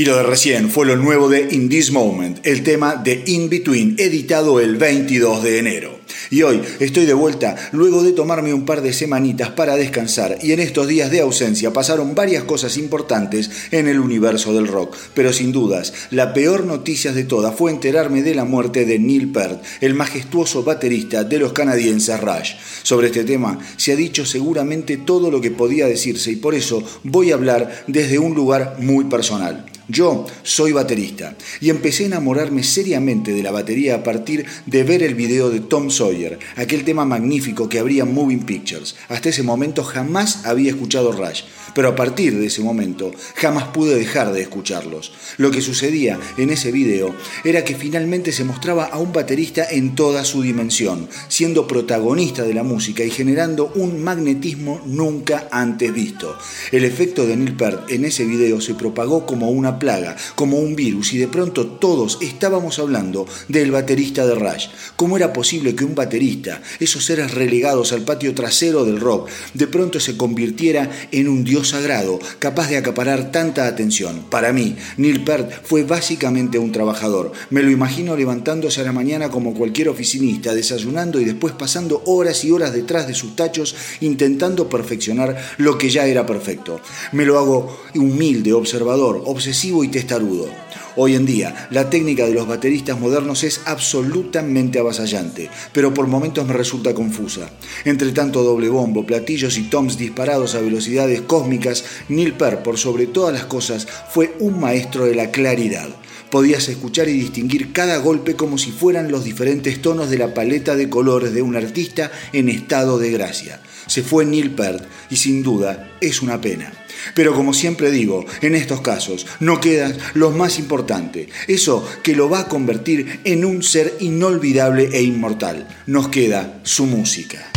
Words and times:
Y 0.00 0.06
lo 0.06 0.16
de 0.16 0.22
recién 0.22 0.70
fue 0.70 0.86
lo 0.86 0.96
nuevo 0.96 1.28
de 1.28 1.48
In 1.50 1.68
This 1.68 1.90
Moment, 1.90 2.38
el 2.44 2.62
tema 2.62 2.94
de 2.94 3.22
In 3.26 3.50
Between, 3.50 3.96
editado 3.98 4.58
el 4.58 4.76
22 4.76 5.42
de 5.42 5.58
enero. 5.58 6.00
Y 6.30 6.40
hoy 6.40 6.62
estoy 6.78 7.04
de 7.04 7.12
vuelta 7.12 7.54
luego 7.72 8.02
de 8.02 8.12
tomarme 8.12 8.54
un 8.54 8.64
par 8.64 8.80
de 8.80 8.94
semanitas 8.94 9.50
para 9.50 9.76
descansar 9.76 10.38
y 10.40 10.52
en 10.52 10.60
estos 10.60 10.88
días 10.88 11.10
de 11.10 11.20
ausencia 11.20 11.74
pasaron 11.74 12.14
varias 12.14 12.44
cosas 12.44 12.78
importantes 12.78 13.50
en 13.72 13.88
el 13.88 14.00
universo 14.00 14.54
del 14.54 14.68
rock, 14.68 14.96
pero 15.12 15.34
sin 15.34 15.52
dudas 15.52 15.92
la 16.10 16.32
peor 16.32 16.64
noticia 16.64 17.12
de 17.12 17.24
todas 17.24 17.54
fue 17.54 17.70
enterarme 17.70 18.22
de 18.22 18.34
la 18.34 18.46
muerte 18.46 18.86
de 18.86 18.98
Neil 18.98 19.30
Peart, 19.32 19.62
el 19.82 19.92
majestuoso 19.92 20.62
baterista 20.62 21.24
de 21.24 21.40
los 21.40 21.52
canadienses 21.52 22.20
Rush. 22.20 22.52
Sobre 22.84 23.08
este 23.08 23.24
tema 23.24 23.58
se 23.76 23.92
ha 23.92 23.96
dicho 23.96 24.24
seguramente 24.24 24.96
todo 24.96 25.30
lo 25.30 25.42
que 25.42 25.50
podía 25.50 25.86
decirse 25.86 26.30
y 26.30 26.36
por 26.36 26.54
eso 26.54 26.82
voy 27.02 27.32
a 27.32 27.34
hablar 27.34 27.84
desde 27.86 28.18
un 28.18 28.34
lugar 28.34 28.76
muy 28.78 29.04
personal. 29.04 29.66
Yo 29.90 30.24
soy 30.44 30.70
baterista 30.70 31.34
y 31.60 31.68
empecé 31.68 32.04
a 32.04 32.06
enamorarme 32.06 32.62
seriamente 32.62 33.32
de 33.32 33.42
la 33.42 33.50
batería 33.50 33.96
a 33.96 34.02
partir 34.04 34.46
de 34.66 34.84
ver 34.84 35.02
el 35.02 35.16
video 35.16 35.50
de 35.50 35.58
Tom 35.58 35.90
Sawyer, 35.90 36.38
aquel 36.54 36.84
tema 36.84 37.04
magnífico 37.04 37.68
que 37.68 37.80
abría 37.80 38.04
Moving 38.04 38.44
Pictures. 38.44 38.94
Hasta 39.08 39.30
ese 39.30 39.42
momento 39.42 39.82
jamás 39.82 40.46
había 40.46 40.70
escuchado 40.70 41.10
Rush, 41.10 41.42
pero 41.74 41.88
a 41.88 41.96
partir 41.96 42.38
de 42.38 42.46
ese 42.46 42.62
momento 42.62 43.12
jamás 43.36 43.68
pude 43.68 43.96
dejar 43.96 44.32
de 44.32 44.42
escucharlos. 44.42 45.12
Lo 45.36 45.50
que 45.50 45.60
sucedía 45.60 46.18
en 46.36 46.50
ese 46.50 46.72
video 46.72 47.14
era 47.44 47.64
que 47.64 47.74
finalmente 47.74 48.32
se 48.32 48.44
mostraba 48.44 48.84
a 48.84 48.98
un 48.98 49.12
baterista 49.12 49.66
en 49.70 49.94
toda 49.94 50.24
su 50.24 50.42
dimensión, 50.42 51.08
siendo 51.28 51.66
protagonista 51.66 52.42
de 52.42 52.54
la 52.54 52.62
música 52.62 53.04
y 53.04 53.10
generando 53.10 53.72
un 53.74 54.02
magnetismo 54.02 54.80
nunca 54.86 55.48
antes 55.50 55.92
visto. 55.92 56.36
El 56.72 56.84
efecto 56.84 57.26
de 57.26 57.36
Neil 57.36 57.56
Peart 57.56 57.90
en 57.90 58.04
ese 58.04 58.24
video 58.24 58.60
se 58.60 58.74
propagó 58.74 59.26
como 59.26 59.50
una 59.50 59.78
plaga, 59.78 60.16
como 60.34 60.58
un 60.58 60.76
virus, 60.76 61.12
y 61.12 61.18
de 61.18 61.28
pronto 61.28 61.66
todos 61.66 62.18
estábamos 62.20 62.78
hablando 62.78 63.26
del 63.48 63.70
baterista 63.70 64.26
de 64.26 64.34
Rush. 64.34 64.68
¿Cómo 64.96 65.16
era 65.16 65.32
posible 65.32 65.74
que 65.74 65.84
un 65.84 65.94
baterista, 65.94 66.62
esos 66.78 67.04
seres 67.04 67.34
relegados 67.34 67.92
al 67.92 68.02
patio 68.02 68.34
trasero 68.34 68.84
del 68.84 69.00
rock, 69.00 69.28
de 69.54 69.66
pronto 69.66 70.00
se 70.00 70.16
convirtiera 70.16 70.90
en 71.12 71.28
un 71.28 71.44
dios 71.44 71.59
sagrado, 71.64 72.18
capaz 72.38 72.68
de 72.68 72.76
acaparar 72.76 73.30
tanta 73.30 73.66
atención? 73.66 74.24
Para 74.30 74.52
mí, 74.52 74.76
Neil 74.96 75.24
Peart 75.24 75.50
fue 75.64 75.84
básicamente 75.84 76.58
un 76.58 76.72
trabajador. 76.72 77.32
Me 77.50 77.62
lo 77.62 77.70
imagino 77.70 78.16
levantándose 78.16 78.80
a 78.80 78.84
la 78.84 78.92
mañana 78.92 79.30
como 79.30 79.54
cualquier 79.54 79.88
oficinista, 79.88 80.54
desayunando 80.54 81.20
y 81.20 81.24
después 81.24 81.54
pasando 81.54 82.02
horas 82.06 82.44
y 82.44 82.50
horas 82.50 82.72
detrás 82.72 83.06
de 83.06 83.14
sus 83.14 83.36
tachos 83.36 83.74
intentando 84.00 84.68
perfeccionar 84.68 85.36
lo 85.58 85.78
que 85.78 85.90
ya 85.90 86.06
era 86.06 86.26
perfecto. 86.26 86.80
Me 87.12 87.24
lo 87.24 87.38
hago 87.38 87.80
humilde, 87.94 88.52
observador, 88.52 89.22
obsesivo 89.26 89.84
y 89.84 89.88
testarudo. 89.88 90.48
Hoy 90.96 91.14
en 91.14 91.24
día, 91.24 91.68
la 91.70 91.88
técnica 91.88 92.26
de 92.26 92.34
los 92.34 92.48
bateristas 92.48 92.98
modernos 92.98 93.44
es 93.44 93.60
absolutamente 93.64 94.80
avasallante, 94.80 95.48
pero 95.72 95.94
por 95.94 96.08
momentos 96.08 96.46
me 96.46 96.52
resulta 96.52 96.94
confusa. 96.94 97.48
Entre 97.84 98.10
tanto 98.10 98.42
doble 98.42 98.68
bombo, 98.68 99.06
platillos 99.06 99.56
y 99.56 99.62
toms 99.62 99.98
disparados 99.98 100.56
a 100.56 100.60
velocidades 100.60 101.20
cósmicas, 101.20 101.84
Neil 102.08 102.34
Peart, 102.34 102.62
por 102.62 102.76
sobre 102.76 103.06
todas 103.06 103.32
las 103.32 103.44
cosas, 103.44 103.86
fue 104.10 104.34
un 104.40 104.58
maestro 104.58 105.04
de 105.04 105.14
la 105.14 105.30
claridad. 105.30 105.88
Podías 106.30 106.68
escuchar 106.68 107.08
y 107.08 107.12
distinguir 107.12 107.72
cada 107.72 107.98
golpe 107.98 108.34
como 108.34 108.58
si 108.58 108.72
fueran 108.72 109.10
los 109.10 109.24
diferentes 109.24 109.80
tonos 109.82 110.10
de 110.10 110.18
la 110.18 110.34
paleta 110.34 110.74
de 110.74 110.88
colores 110.88 111.32
de 111.32 111.42
un 111.42 111.56
artista 111.56 112.10
en 112.32 112.48
estado 112.48 112.98
de 112.98 113.10
gracia. 113.10 113.60
Se 113.90 114.04
fue 114.04 114.24
Neil 114.24 114.52
Peart 114.52 114.84
y 115.10 115.16
sin 115.16 115.42
duda 115.42 115.90
es 116.00 116.22
una 116.22 116.40
pena. 116.40 116.72
Pero 117.12 117.34
como 117.34 117.52
siempre 117.52 117.90
digo, 117.90 118.24
en 118.40 118.54
estos 118.54 118.82
casos 118.82 119.26
no 119.40 119.60
quedan 119.60 119.98
los 120.14 120.32
más 120.32 120.60
importantes, 120.60 121.26
eso 121.48 121.84
que 122.04 122.14
lo 122.14 122.30
va 122.30 122.42
a 122.42 122.48
convertir 122.48 123.18
en 123.24 123.44
un 123.44 123.64
ser 123.64 123.96
inolvidable 123.98 124.90
e 124.92 125.02
inmortal. 125.02 125.66
Nos 125.86 126.06
queda 126.06 126.60
su 126.62 126.86
música. 126.86 127.50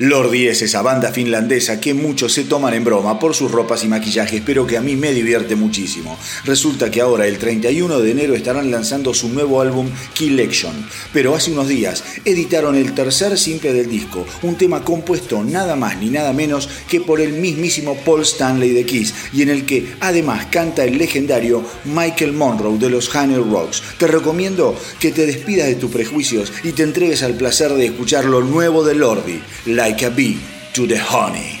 Lordi 0.00 0.46
es 0.46 0.62
esa 0.62 0.80
banda 0.80 1.10
finlandesa 1.10 1.80
que 1.80 1.92
muchos 1.92 2.32
se 2.32 2.44
toman 2.44 2.72
en 2.72 2.84
broma 2.84 3.18
por 3.18 3.34
sus 3.34 3.50
ropas 3.50 3.82
y 3.82 3.88
maquillajes, 3.88 4.40
pero 4.46 4.64
que 4.64 4.76
a 4.76 4.80
mí 4.80 4.94
me 4.94 5.12
divierte 5.12 5.56
muchísimo. 5.56 6.16
Resulta 6.44 6.88
que 6.88 7.00
ahora, 7.00 7.26
el 7.26 7.36
31 7.36 7.98
de 7.98 8.10
enero, 8.12 8.36
estarán 8.36 8.70
lanzando 8.70 9.12
su 9.12 9.28
nuevo 9.28 9.60
álbum 9.60 9.90
Collection, 10.16 10.72
pero 11.12 11.34
hace 11.34 11.50
unos 11.50 11.66
días 11.66 12.04
editaron 12.24 12.76
el 12.76 12.94
tercer 12.94 13.36
simple 13.36 13.72
del 13.72 13.90
disco, 13.90 14.24
un 14.42 14.54
tema 14.54 14.84
compuesto 14.84 15.42
nada 15.42 15.74
más 15.74 15.96
ni 15.96 16.10
nada 16.10 16.32
menos 16.32 16.68
que 16.88 17.00
por 17.00 17.20
el 17.20 17.32
mismísimo 17.32 17.96
Paul 17.96 18.22
Stanley 18.22 18.70
de 18.70 18.86
Kiss, 18.86 19.12
y 19.32 19.42
en 19.42 19.48
el 19.48 19.66
que 19.66 19.94
además 19.98 20.46
canta 20.46 20.84
el 20.84 20.96
legendario 20.96 21.64
Michael 21.86 22.34
Monroe 22.34 22.78
de 22.78 22.88
los 22.88 23.12
Honey 23.12 23.38
Rocks. 23.38 23.82
Te 23.98 24.06
recomiendo 24.06 24.78
que 25.00 25.10
te 25.10 25.26
despidas 25.26 25.66
de 25.66 25.74
tus 25.74 25.90
prejuicios 25.90 26.52
y 26.62 26.70
te 26.70 26.84
entregues 26.84 27.24
al 27.24 27.34
placer 27.34 27.72
de 27.72 27.86
escuchar 27.86 28.26
lo 28.26 28.42
nuevo 28.42 28.84
de 28.84 28.94
Lordi, 28.94 29.42
Like 29.88 30.02
a 30.02 30.10
Bee 30.10 30.38
to 30.74 30.86
the 30.86 30.98
Honey. 30.98 31.57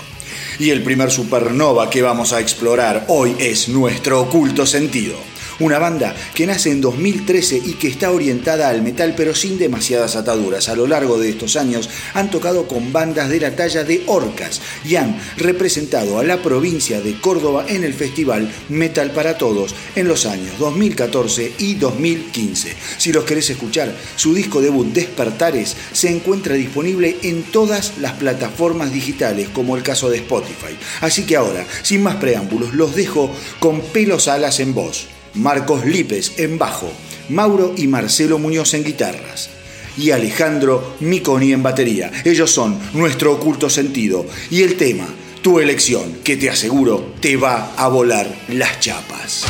Y 0.59 0.69
el 0.69 0.83
primer 0.83 1.11
supernova 1.11 1.89
que 1.89 2.01
vamos 2.01 2.31
a 2.31 2.39
explorar 2.39 3.03
hoy 3.09 3.35
es 3.39 3.67
nuestro 3.67 4.21
oculto 4.21 4.65
sentido 4.65 5.32
una 5.63 5.79
banda 5.79 6.13
que 6.33 6.45
nace 6.45 6.71
en 6.71 6.81
2013 6.81 7.61
y 7.65 7.73
que 7.73 7.87
está 7.87 8.11
orientada 8.11 8.69
al 8.69 8.81
metal 8.81 9.13
pero 9.15 9.33
sin 9.33 9.57
demasiadas 9.57 10.15
ataduras. 10.15 10.69
A 10.69 10.75
lo 10.75 10.87
largo 10.87 11.17
de 11.17 11.29
estos 11.29 11.55
años 11.55 11.89
han 12.13 12.29
tocado 12.29 12.67
con 12.67 12.91
bandas 12.91 13.29
de 13.29 13.39
la 13.39 13.55
talla 13.55 13.83
de 13.83 14.03
Orcas 14.07 14.61
y 14.85 14.95
han 14.97 15.17
representado 15.37 16.19
a 16.19 16.23
la 16.23 16.41
provincia 16.41 17.01
de 17.01 17.19
Córdoba 17.19 17.65
en 17.67 17.83
el 17.83 17.93
festival 17.93 18.51
Metal 18.69 19.11
para 19.11 19.37
Todos 19.37 19.73
en 19.95 20.07
los 20.07 20.25
años 20.25 20.57
2014 20.59 21.53
y 21.57 21.75
2015. 21.75 22.75
Si 22.97 23.13
los 23.13 23.23
querés 23.23 23.49
escuchar, 23.49 23.95
su 24.15 24.33
disco 24.33 24.61
debut 24.61 24.87
Despertares 24.93 25.75
se 25.93 26.09
encuentra 26.09 26.55
disponible 26.55 27.17
en 27.23 27.43
todas 27.43 27.97
las 27.99 28.13
plataformas 28.13 28.91
digitales 28.91 29.49
como 29.49 29.77
el 29.77 29.83
caso 29.83 30.09
de 30.09 30.17
Spotify. 30.17 30.77
Así 31.01 31.25
que 31.25 31.35
ahora, 31.35 31.65
sin 31.81 32.03
más 32.03 32.17
preámbulos, 32.17 32.73
los 32.73 32.95
dejo 32.95 33.31
con 33.59 33.81
pelos 33.81 34.27
alas 34.27 34.59
en 34.59 34.73
voz. 34.73 35.12
Marcos 35.35 35.85
Lipes 35.85 36.33
en 36.37 36.57
bajo, 36.57 36.91
Mauro 37.29 37.73
y 37.77 37.87
Marcelo 37.87 38.39
Muñoz 38.39 38.73
en 38.73 38.83
guitarras 38.83 39.49
y 39.97 40.11
Alejandro 40.11 40.95
Miconi 40.99 41.53
en 41.53 41.63
batería. 41.63 42.11
Ellos 42.25 42.51
son 42.51 42.79
nuestro 42.93 43.33
oculto 43.33 43.69
sentido 43.69 44.25
y 44.49 44.63
el 44.63 44.75
tema, 44.75 45.07
tu 45.41 45.59
elección, 45.59 46.19
que 46.23 46.37
te 46.37 46.49
aseguro 46.49 47.13
te 47.19 47.37
va 47.37 47.73
a 47.75 47.87
volar 47.87 48.27
las 48.49 48.79
chapas. 48.79 49.45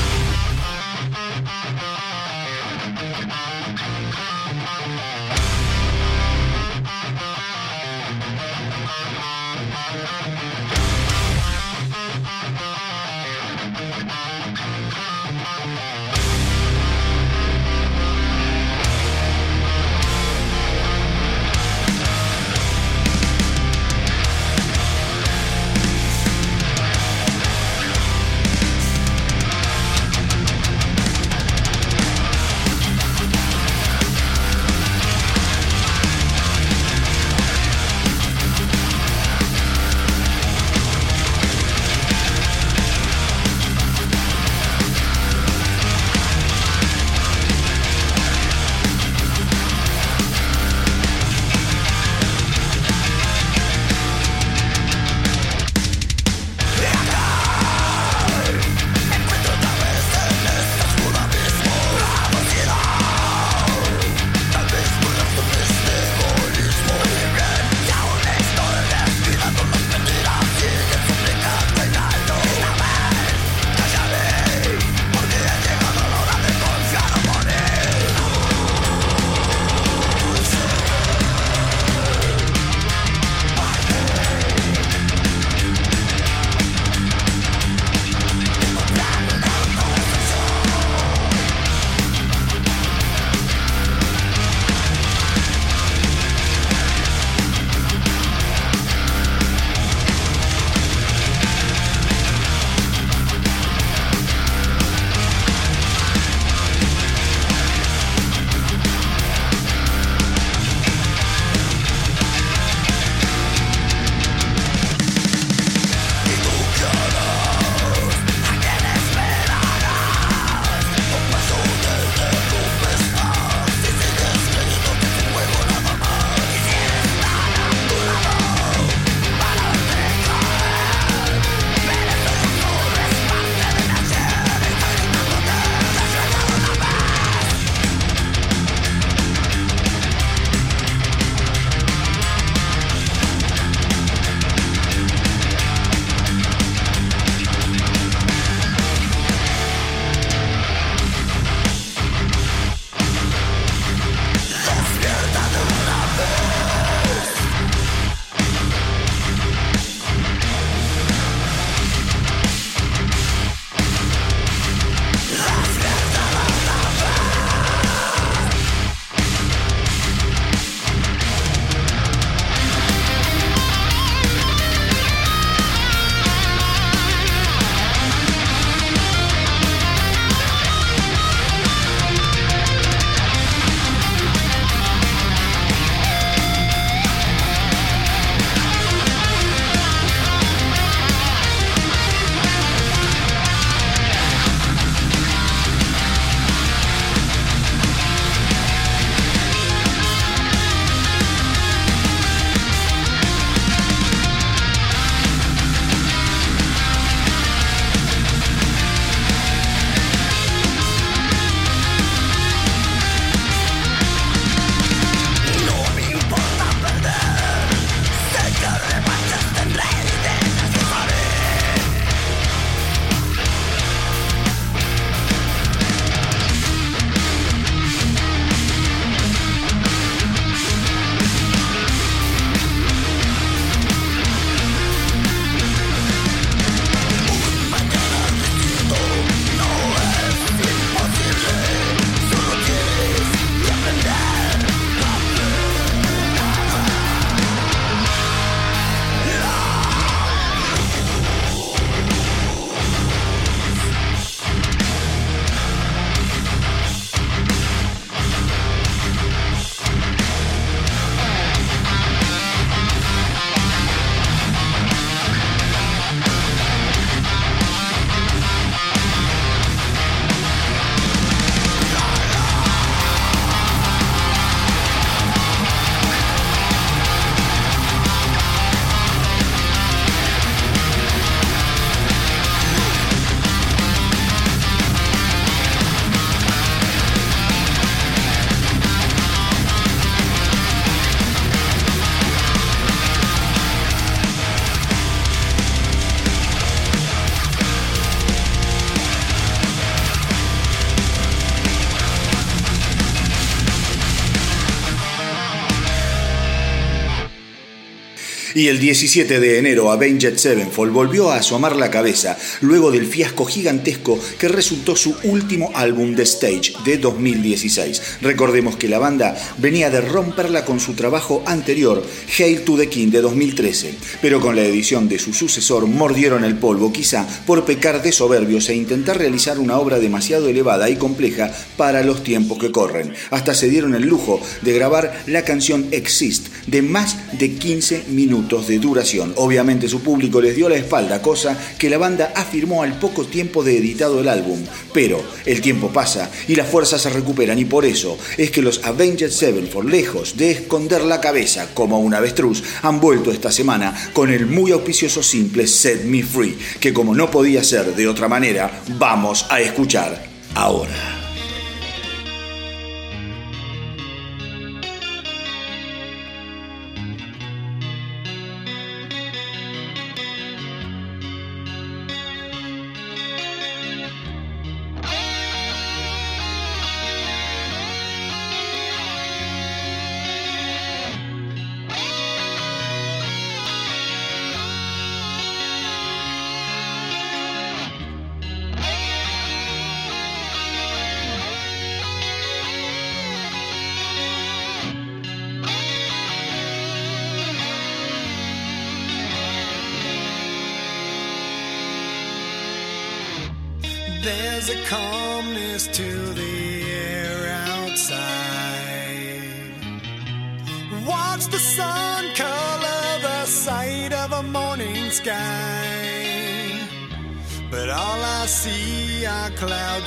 Y 308.55 308.67
el 308.67 308.79
17 308.79 309.39
de 309.39 309.57
enero 309.57 309.91
Avenged 309.91 310.37
Sevenfold 310.37 310.93
volvió 310.93 311.31
a 311.31 311.37
asomar 311.37 311.75
la 311.75 311.89
cabeza 311.89 312.37
luego 312.61 312.91
del 312.91 313.07
fiasco 313.07 313.45
gigantesco 313.45 314.19
que 314.37 314.47
resultó 314.47 314.95
su 314.95 315.15
último 315.23 315.71
álbum 315.73 316.13
de 316.13 316.21
Stage 316.21 316.73
de 316.85 316.99
2016. 316.99 318.19
Recordemos 318.21 318.75
que 318.75 318.87
la 318.87 318.99
banda 318.99 319.35
venía 319.57 319.89
de 319.89 320.01
romperla 320.01 320.65
con 320.65 320.79
su 320.79 320.93
trabajo 320.93 321.41
anterior, 321.47 322.05
Hail 322.37 322.61
to 322.61 322.77
the 322.77 322.89
King 322.89 323.07
de 323.07 323.21
2013, 323.21 323.95
pero 324.21 324.39
con 324.39 324.55
la 324.55 324.63
edición 324.63 325.09
de 325.09 325.17
su 325.17 325.33
sucesor 325.33 325.87
mordieron 325.87 326.43
el 326.43 326.55
polvo 326.55 326.93
quizá 326.93 327.25
por 327.47 327.65
pecar 327.65 328.03
de 328.03 328.11
soberbios 328.11 328.69
e 328.69 328.75
intentar 328.75 329.17
realizar 329.17 329.57
una 329.57 329.79
obra 329.79 329.97
demasiado 329.97 330.47
elevada 330.47 330.91
y 330.91 330.97
compleja 330.97 331.51
para 331.75 332.03
los 332.03 332.23
tiempos 332.23 332.59
que 332.59 332.71
corren. 332.71 333.13
Hasta 333.31 333.55
se 333.55 333.67
dieron 333.67 333.95
el 333.95 334.03
lujo 334.03 334.39
de 334.61 334.73
grabar 334.73 335.23
la 335.25 335.43
canción 335.43 335.87
Exist 335.89 336.49
de 336.67 336.83
más 336.83 337.17
de 337.39 337.55
15 337.55 338.03
minutos 338.09 338.42
de 338.43 338.77
duración. 338.77 339.33
Obviamente 339.37 339.87
su 339.87 340.01
público 340.01 340.41
les 340.41 340.55
dio 340.55 340.67
la 340.67 340.75
espalda, 340.75 341.21
cosa 341.21 341.57
que 341.77 341.89
la 341.89 341.97
banda 341.97 342.33
afirmó 342.35 342.83
al 342.83 342.99
poco 342.99 343.25
tiempo 343.25 343.63
de 343.63 343.77
editado 343.77 344.19
el 344.19 344.27
álbum. 344.27 344.59
Pero 344.93 345.23
el 345.45 345.61
tiempo 345.61 345.89
pasa 345.89 346.29
y 346.47 346.55
las 346.55 346.67
fuerzas 346.67 347.01
se 347.01 347.09
recuperan 347.09 347.57
y 347.57 347.65
por 347.65 347.85
eso 347.85 348.17
es 348.37 348.51
que 348.51 348.61
los 348.61 348.83
Avenged 348.83 349.31
Sevenfold, 349.31 349.89
lejos 349.89 350.37
de 350.37 350.51
esconder 350.51 351.03
la 351.03 351.21
cabeza 351.21 351.69
como 351.73 351.99
un 351.99 352.13
avestruz, 352.13 352.63
han 352.81 352.99
vuelto 352.99 353.31
esta 353.31 353.51
semana 353.51 354.11
con 354.13 354.29
el 354.29 354.45
muy 354.45 354.71
auspicioso 354.71 355.23
simple 355.23 355.65
Set 355.65 356.03
Me 356.03 356.21
Free, 356.21 356.57
que 356.79 356.93
como 356.93 357.15
no 357.15 357.31
podía 357.31 357.63
ser 357.63 357.95
de 357.95 358.07
otra 358.07 358.27
manera, 358.27 358.83
vamos 358.97 359.45
a 359.49 359.61
escuchar 359.61 360.27
ahora. 360.53 361.22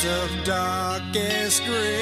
Of 0.09 0.45
darkest 0.45 1.65
gray. 1.65 1.96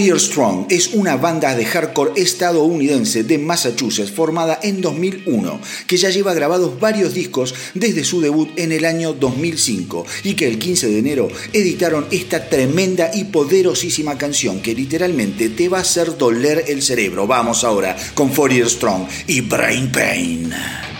Year 0.00 0.18
Strong 0.18 0.66
es 0.70 0.94
una 0.94 1.16
banda 1.16 1.54
de 1.54 1.64
hardcore 1.64 2.20
estadounidense 2.20 3.24
de 3.24 3.38
Massachusetts 3.38 4.10
formada 4.10 4.58
en 4.62 4.80
2001, 4.80 5.60
que 5.86 5.96
ya 5.96 6.10
lleva 6.10 6.34
grabados 6.34 6.80
varios 6.80 7.14
discos 7.14 7.54
desde 7.74 8.04
su 8.04 8.20
debut 8.20 8.50
en 8.56 8.72
el 8.72 8.84
año 8.84 9.12
2005 9.12 10.06
y 10.24 10.34
que 10.34 10.48
el 10.48 10.58
15 10.58 10.88
de 10.88 10.98
enero 10.98 11.28
editaron 11.52 12.06
esta 12.10 12.48
tremenda 12.48 13.10
y 13.14 13.24
poderosísima 13.24 14.18
canción 14.18 14.60
que 14.60 14.74
literalmente 14.74 15.50
te 15.50 15.68
va 15.68 15.78
a 15.78 15.82
hacer 15.82 16.16
doler 16.16 16.64
el 16.68 16.82
cerebro. 16.82 17.26
Vamos 17.26 17.64
ahora 17.64 17.96
con 18.14 18.32
Year 18.32 18.68
Strong 18.68 19.06
y 19.26 19.40
Brain 19.42 19.90
Pain. 19.92 20.93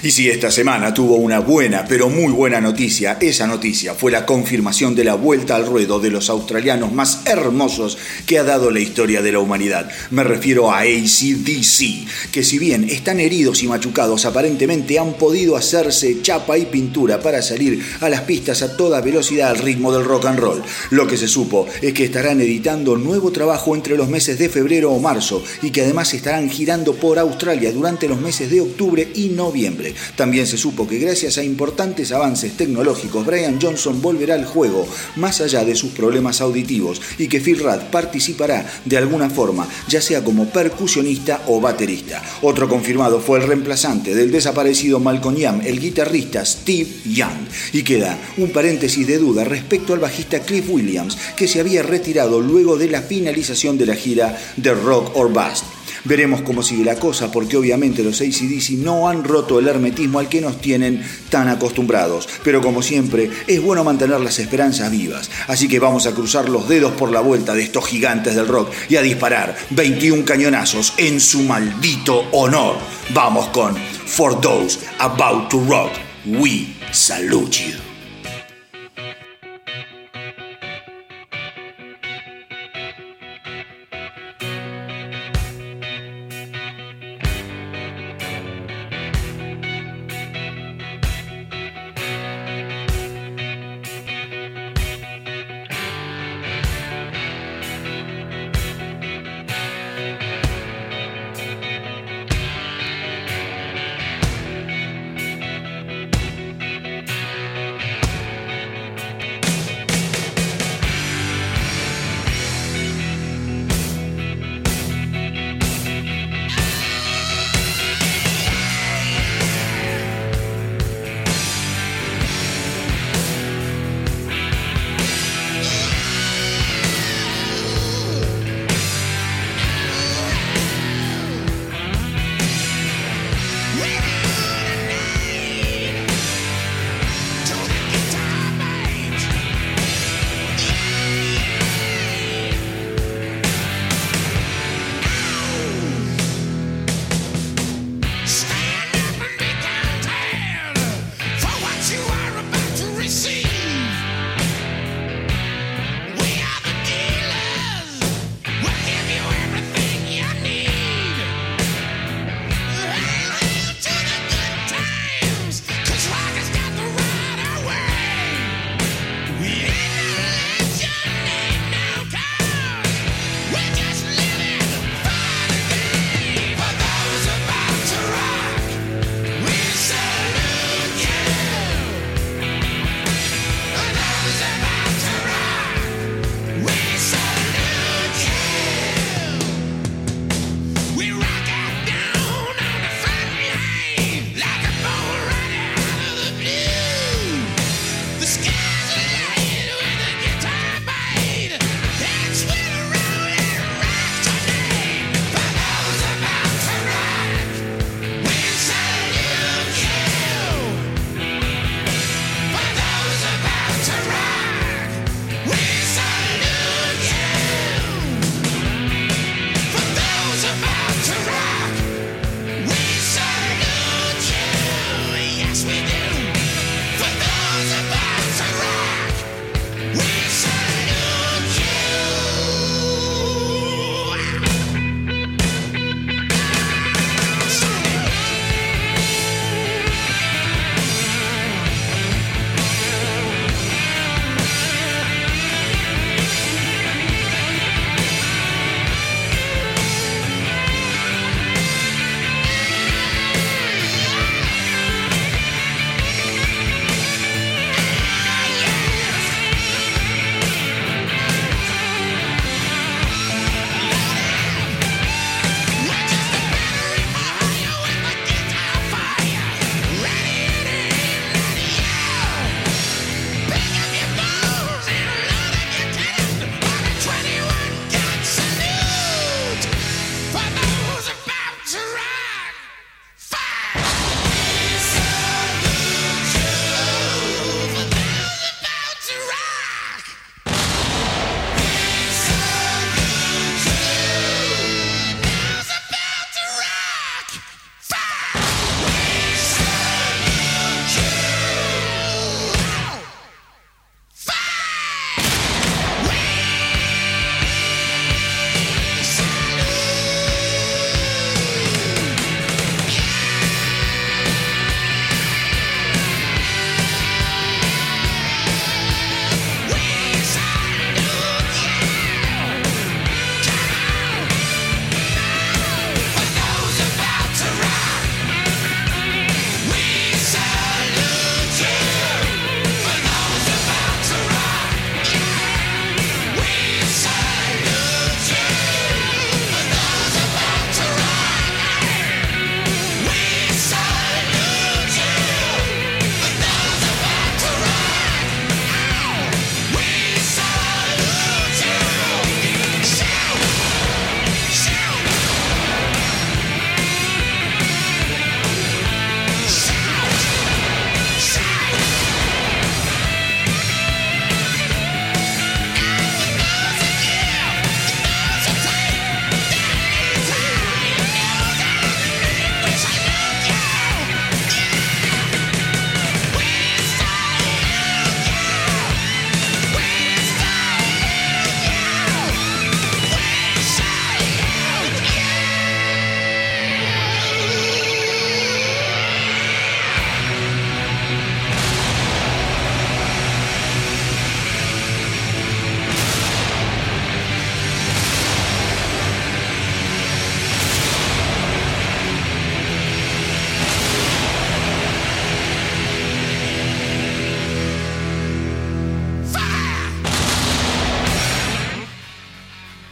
Y 0.00 0.12
si 0.12 0.28
esta 0.28 0.52
semana 0.52 0.94
tuvo 0.94 1.16
una 1.16 1.40
buena, 1.40 1.84
pero 1.88 2.08
muy 2.08 2.32
buena 2.32 2.60
noticia, 2.60 3.18
esa 3.20 3.48
noticia 3.48 3.94
fue 3.94 4.12
la 4.12 4.26
confirmación 4.26 4.94
de 4.94 5.02
la 5.02 5.14
vuelta 5.14 5.56
al 5.56 5.66
ruedo 5.66 5.98
de 5.98 6.10
los 6.10 6.30
australianos 6.30 6.92
más 6.92 7.22
hermosos 7.24 7.98
que 8.24 8.38
ha 8.38 8.44
dado 8.44 8.70
la 8.70 8.78
historia 8.78 9.22
de 9.22 9.32
la 9.32 9.40
humanidad. 9.40 9.90
Me 10.10 10.22
refiero 10.22 10.70
a 10.70 10.82
ACDC, 10.82 12.30
que 12.30 12.44
si 12.44 12.58
bien 12.60 12.84
están 12.88 13.18
heridos 13.18 13.64
y 13.64 13.66
machucados, 13.66 14.24
aparentemente 14.24 15.00
han 15.00 15.14
podido 15.14 15.56
hacerse 15.56 16.22
chapa 16.22 16.56
y 16.58 16.66
pintura 16.66 17.20
para 17.20 17.42
salir 17.42 17.84
a 18.00 18.08
las 18.08 18.20
pistas 18.20 18.62
a 18.62 18.76
toda 18.76 19.00
velocidad 19.00 19.50
al 19.50 19.58
ritmo 19.58 19.92
del 19.92 20.04
rock 20.04 20.26
and 20.26 20.38
roll. 20.38 20.62
Lo 20.90 21.08
que 21.08 21.16
se 21.16 21.26
supo 21.26 21.66
es 21.82 21.92
que 21.92 22.04
estarán 22.04 22.40
editando 22.40 22.96
nuevo 22.96 23.32
trabajo 23.32 23.74
entre 23.74 23.96
los 23.96 24.08
meses 24.08 24.38
de 24.38 24.48
febrero 24.48 24.92
o 24.92 25.00
marzo 25.00 25.42
y 25.60 25.70
que 25.70 25.82
además 25.82 26.14
estarán 26.14 26.48
girando 26.48 26.94
por 26.94 27.18
Australia 27.18 27.72
durante 27.72 28.06
los 28.06 28.20
meses 28.20 28.48
de 28.48 28.60
octubre 28.60 29.10
y 29.16 29.30
noviembre. 29.30 29.87
También 30.16 30.46
se 30.46 30.56
supo 30.56 30.86
que 30.86 30.98
gracias 30.98 31.38
a 31.38 31.44
importantes 31.44 32.12
avances 32.12 32.56
tecnológicos, 32.56 33.26
Brian 33.26 33.58
Johnson 33.60 34.00
volverá 34.00 34.34
al 34.34 34.44
juego 34.44 34.86
más 35.16 35.40
allá 35.40 35.64
de 35.64 35.74
sus 35.74 35.92
problemas 35.92 36.40
auditivos 36.40 37.00
y 37.18 37.28
que 37.28 37.40
Phil 37.40 37.58
Rudd 37.58 37.90
participará 37.90 38.66
de 38.84 38.96
alguna 38.96 39.30
forma, 39.30 39.68
ya 39.88 40.00
sea 40.00 40.22
como 40.24 40.46
percusionista 40.46 41.42
o 41.46 41.60
baterista. 41.60 42.22
Otro 42.42 42.68
confirmado 42.68 43.20
fue 43.20 43.38
el 43.38 43.46
reemplazante 43.46 44.14
del 44.14 44.30
desaparecido 44.30 45.00
Malcolm 45.00 45.36
Young, 45.36 45.62
el 45.64 45.80
guitarrista 45.80 46.44
Steve 46.44 46.88
Young. 47.04 47.48
Y 47.72 47.82
queda 47.82 48.18
un 48.36 48.50
paréntesis 48.50 49.06
de 49.06 49.18
duda 49.18 49.44
respecto 49.44 49.94
al 49.94 50.00
bajista 50.00 50.40
Cliff 50.40 50.68
Williams, 50.68 51.16
que 51.36 51.48
se 51.48 51.60
había 51.60 51.82
retirado 51.82 52.40
luego 52.40 52.76
de 52.76 52.88
la 52.88 53.02
finalización 53.02 53.78
de 53.78 53.86
la 53.86 53.94
gira 53.94 54.38
de 54.56 54.74
Rock 54.74 55.16
or 55.16 55.32
Bust. 55.32 55.77
Veremos 56.08 56.40
cómo 56.40 56.62
sigue 56.62 56.84
la 56.84 56.94
cosa, 56.94 57.30
porque 57.30 57.58
obviamente 57.58 58.02
los 58.02 58.22
ACDC 58.22 58.70
no 58.78 59.10
han 59.10 59.24
roto 59.24 59.58
el 59.58 59.68
hermetismo 59.68 60.18
al 60.18 60.30
que 60.30 60.40
nos 60.40 60.58
tienen 60.58 61.04
tan 61.28 61.48
acostumbrados. 61.48 62.26
Pero 62.42 62.62
como 62.62 62.80
siempre, 62.80 63.30
es 63.46 63.60
bueno 63.60 63.84
mantener 63.84 64.18
las 64.18 64.38
esperanzas 64.38 64.90
vivas. 64.90 65.30
Así 65.48 65.68
que 65.68 65.78
vamos 65.78 66.06
a 66.06 66.14
cruzar 66.14 66.48
los 66.48 66.66
dedos 66.66 66.92
por 66.92 67.12
la 67.12 67.20
vuelta 67.20 67.54
de 67.54 67.62
estos 67.62 67.86
gigantes 67.86 68.34
del 68.34 68.48
rock 68.48 68.72
y 68.88 68.96
a 68.96 69.02
disparar 69.02 69.54
21 69.68 70.24
cañonazos 70.24 70.94
en 70.96 71.20
su 71.20 71.42
maldito 71.42 72.24
honor. 72.32 72.76
Vamos 73.12 73.48
con 73.48 73.76
For 74.06 74.40
Those 74.40 74.78
About 74.98 75.50
to 75.50 75.62
Rock, 75.68 75.92
We 76.24 76.68
Salute 76.90 77.50
You. 77.50 77.87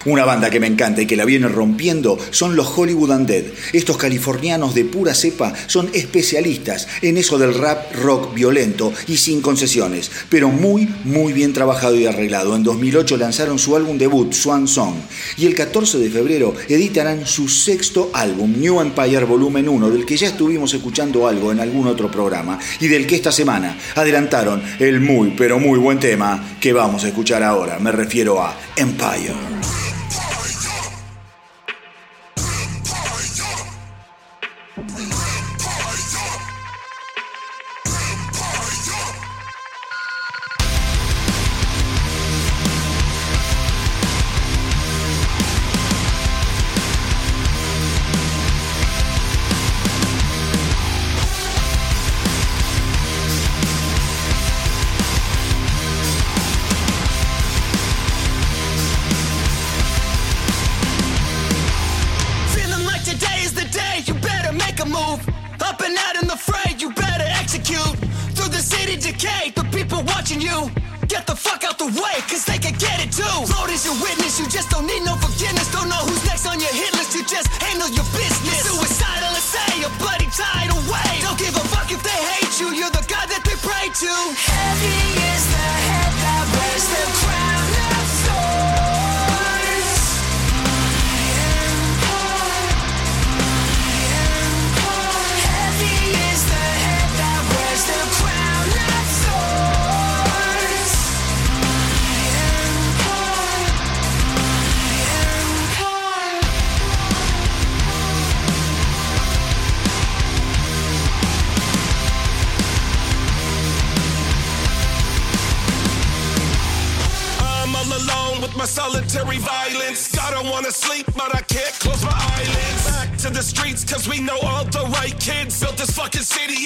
Una 0.07 0.25
banda 0.25 0.51
que 0.51 0.61
me 0.61 0.69
encanta 0.69 1.03
y 1.03 1.07
que 1.07 1.17
la 1.17 1.25
viene 1.25 1.49
rompiendo 1.49 2.17
son 2.31 2.55
los 2.55 2.69
Hollywood 2.79 3.11
Undead. 3.11 3.45
Estos 3.73 3.97
californianos 3.97 4.73
de 4.73 4.85
pura 4.85 5.15
cepa 5.15 5.53
son 5.67 5.91
especialistas 5.95 6.87
en 7.03 7.17
eso 7.17 7.39
del 7.39 7.55
rap 7.55 7.93
rock 7.93 8.33
violento 8.33 8.93
y 9.09 9.17
sin 9.17 9.41
concesiones, 9.41 10.13
pero 10.29 10.49
muy, 10.49 10.89
muy 11.03 11.33
bien 11.33 11.53
trabajado 11.53 11.97
y 11.97 12.07
arreglado. 12.07 12.55
En 12.55 12.63
2008 12.63 13.17
lanzaron 13.17 13.59
su 13.59 13.75
álbum 13.75 13.99
debut, 13.99 14.33
Swan 14.33 14.69
Song, 14.69 14.95
y 15.37 15.47
el 15.47 15.57
14 15.57 15.99
de 15.99 16.09
febrero 16.09 16.55
editarán 16.69 17.27
su 17.27 17.49
sexto 17.49 18.11
álbum, 18.15 18.61
New 18.61 18.81
Empire 18.81 19.25
Volumen 19.25 19.69
1, 19.69 19.91
del 19.91 20.07
que 20.07 20.17
ya 20.17 20.29
estuvimos 20.29 20.73
escuchando 20.73 21.27
algo 21.27 21.51
en 21.51 21.59
algún 21.59 21.89
otro 21.89 22.13
programa 22.13 22.61
y 22.79 22.87
del 22.87 23.09
que 23.09 23.17
esta 23.17 23.33
semana 23.33 23.77
adelantaron 23.97 24.63
el 24.79 25.01
muy, 25.01 25.35
pero 25.37 25.59
muy 25.59 25.81
buen 25.81 25.99
tema 25.99 26.57
que 26.61 26.73
vamos 26.73 27.03
a 27.03 27.09
escuchar 27.09 27.43
ahora. 27.43 27.81
Me 27.81 27.91
refiero 27.91 28.41
a 28.41 28.57
Empire. 28.77 29.76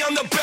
On 0.03 0.15
the 0.15 0.23
backs 0.25 0.31
of 0.31 0.35
the 0.35 0.40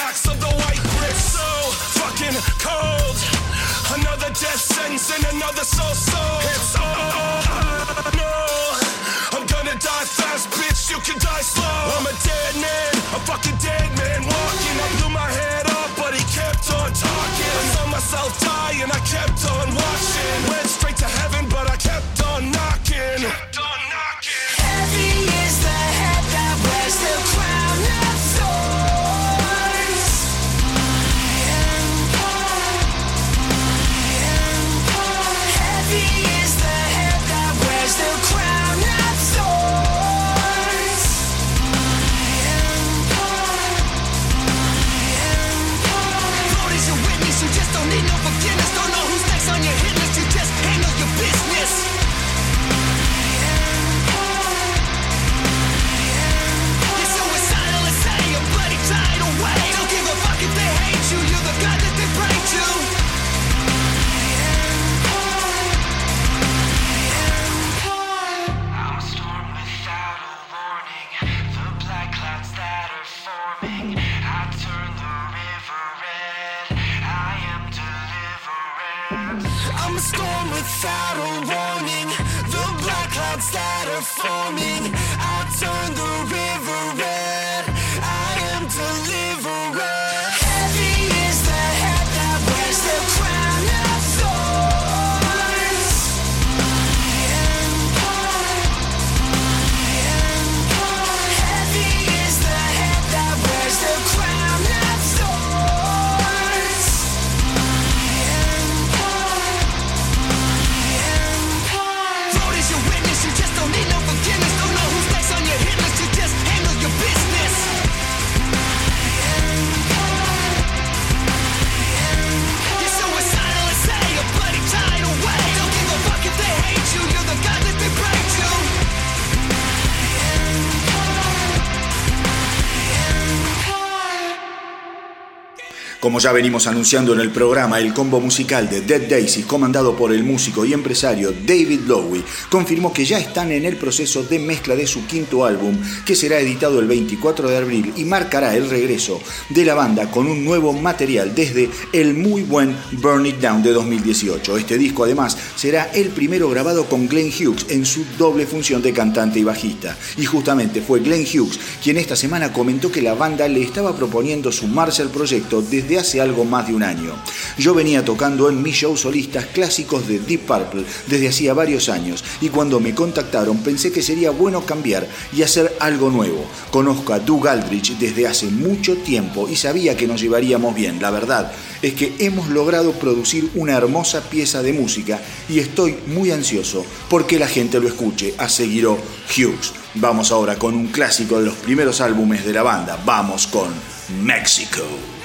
Como 136.00 136.20
ya 136.20 136.32
venimos 136.32 136.68
anunciando 136.68 137.14
en 137.14 137.22
el 137.22 137.32
programa, 137.32 137.80
el 137.80 137.91
combo 137.91 138.20
musical 138.20 138.70
de 138.70 138.82
Dead 138.82 139.10
Daisy, 139.10 139.41
comandado 139.41 139.95
por 139.95 140.14
el 140.14 140.24
músico 140.24 140.64
y 140.64 140.72
empresario 140.72 141.32
David 141.32 141.88
Lowe, 141.88 142.24
confirmó 142.52 142.93
que 142.93 143.04
ya 143.04 143.18
están 143.18 143.52
en 143.52 143.66
el 143.66 143.78
proceso 143.78 144.22
de 144.22 144.38
mezcla 144.38 144.76
de 144.76 144.86
su 144.86 145.08
quinto 145.08 145.43
álbum, 145.43 145.76
que 146.06 146.16
será 146.16 146.39
editado 146.39 146.80
el 146.80 146.86
24 146.86 147.50
de 147.50 147.58
abril 147.58 147.93
y 147.95 148.04
marcará 148.06 148.56
el 148.56 148.70
regreso 148.70 149.20
de 149.50 149.66
la 149.66 149.74
banda 149.74 150.12
con 150.12 150.28
un 150.28 150.45
nuevo 150.45 150.72
material 150.72 151.34
desde 151.34 151.68
el 151.91 152.14
muy 152.14 152.43
buen 152.43 152.78
Burn 152.91 153.26
It 153.26 153.38
Down 153.38 153.64
de 153.64 153.72
2018. 153.72 154.56
Este 154.56 154.78
disco 154.78 155.04
además 155.04 155.36
será 155.56 155.89
el 155.95 156.10
primero 156.10 156.48
grabado 156.48 156.86
con 156.86 157.08
Glenn 157.08 157.32
Hughes 157.32 157.66
en 157.70 157.88
su 157.88 158.06
doble 158.20 158.45
función 158.45 158.84
de 158.84 158.93
cantante 158.93 159.39
y 159.39 159.43
bajista. 159.43 159.98
Y 160.16 160.26
justamente 160.26 160.80
fue 160.80 161.00
Glenn 161.00 161.26
Hughes 161.26 161.60
quien 161.82 161.98
esta 161.98 162.16
semana 162.16 162.54
comentó 162.54 162.91
que 162.91 163.02
la 163.02 163.16
banda 163.16 163.48
le 163.48 163.64
estaba 163.64 163.95
proponiendo 163.95 164.52
sumarse 164.52 165.02
al 165.02 165.10
proyecto 165.10 165.64
desde 165.64 165.86
hace 165.95 166.21
algo 166.21 166.43
más 166.43 166.67
de 166.67 166.75
un 166.75 166.83
año. 166.83 167.13
Yo 167.57 167.73
venía 167.73 168.03
tocando 168.03 168.49
en 168.49 168.61
mis 168.61 168.75
shows 168.75 169.01
solistas 169.01 169.45
clásicos 169.45 170.07
de 170.07 170.19
Deep 170.19 170.41
Purple 170.41 170.83
desde 171.07 171.29
hacía 171.29 171.53
varios 171.53 171.89
años 171.89 172.23
y 172.41 172.49
cuando 172.49 172.79
me 172.79 172.93
contactaron 172.93 173.59
pensé 173.59 173.91
que 173.91 174.01
sería 174.01 174.31
bueno 174.31 174.65
cambiar 174.65 175.07
y 175.31 175.43
hacer 175.43 175.75
algo 175.79 176.09
nuevo. 176.09 176.45
Conozco 176.71 177.13
a 177.13 177.19
Doug 177.19 177.47
Aldrich 177.47 177.97
desde 177.97 178.27
hace 178.27 178.47
mucho 178.47 178.95
tiempo 178.97 179.47
y 179.47 179.55
sabía 179.55 179.95
que 179.95 180.07
nos 180.07 180.21
llevaríamos 180.21 180.75
bien. 180.75 181.01
La 181.01 181.11
verdad 181.11 181.51
es 181.81 181.93
que 181.93 182.15
hemos 182.19 182.49
logrado 182.49 182.91
producir 182.93 183.49
una 183.55 183.77
hermosa 183.77 184.21
pieza 184.21 184.61
de 184.61 184.73
música 184.73 185.21
y 185.47 185.59
estoy 185.59 185.95
muy 186.07 186.31
ansioso 186.31 186.85
porque 187.09 187.39
la 187.39 187.47
gente 187.47 187.79
lo 187.79 187.88
escuche, 187.88 188.33
aseguró 188.38 188.97
Hughes. 189.29 189.73
Vamos 189.95 190.31
ahora 190.31 190.59
con 190.59 190.75
un 190.75 190.88
clásico 190.88 191.39
de 191.39 191.45
los 191.45 191.55
primeros 191.55 192.01
álbumes 192.01 192.45
de 192.45 192.53
la 192.53 192.63
banda. 192.63 192.99
Vamos 193.05 193.47
con. 193.47 193.97
México 194.09 195.16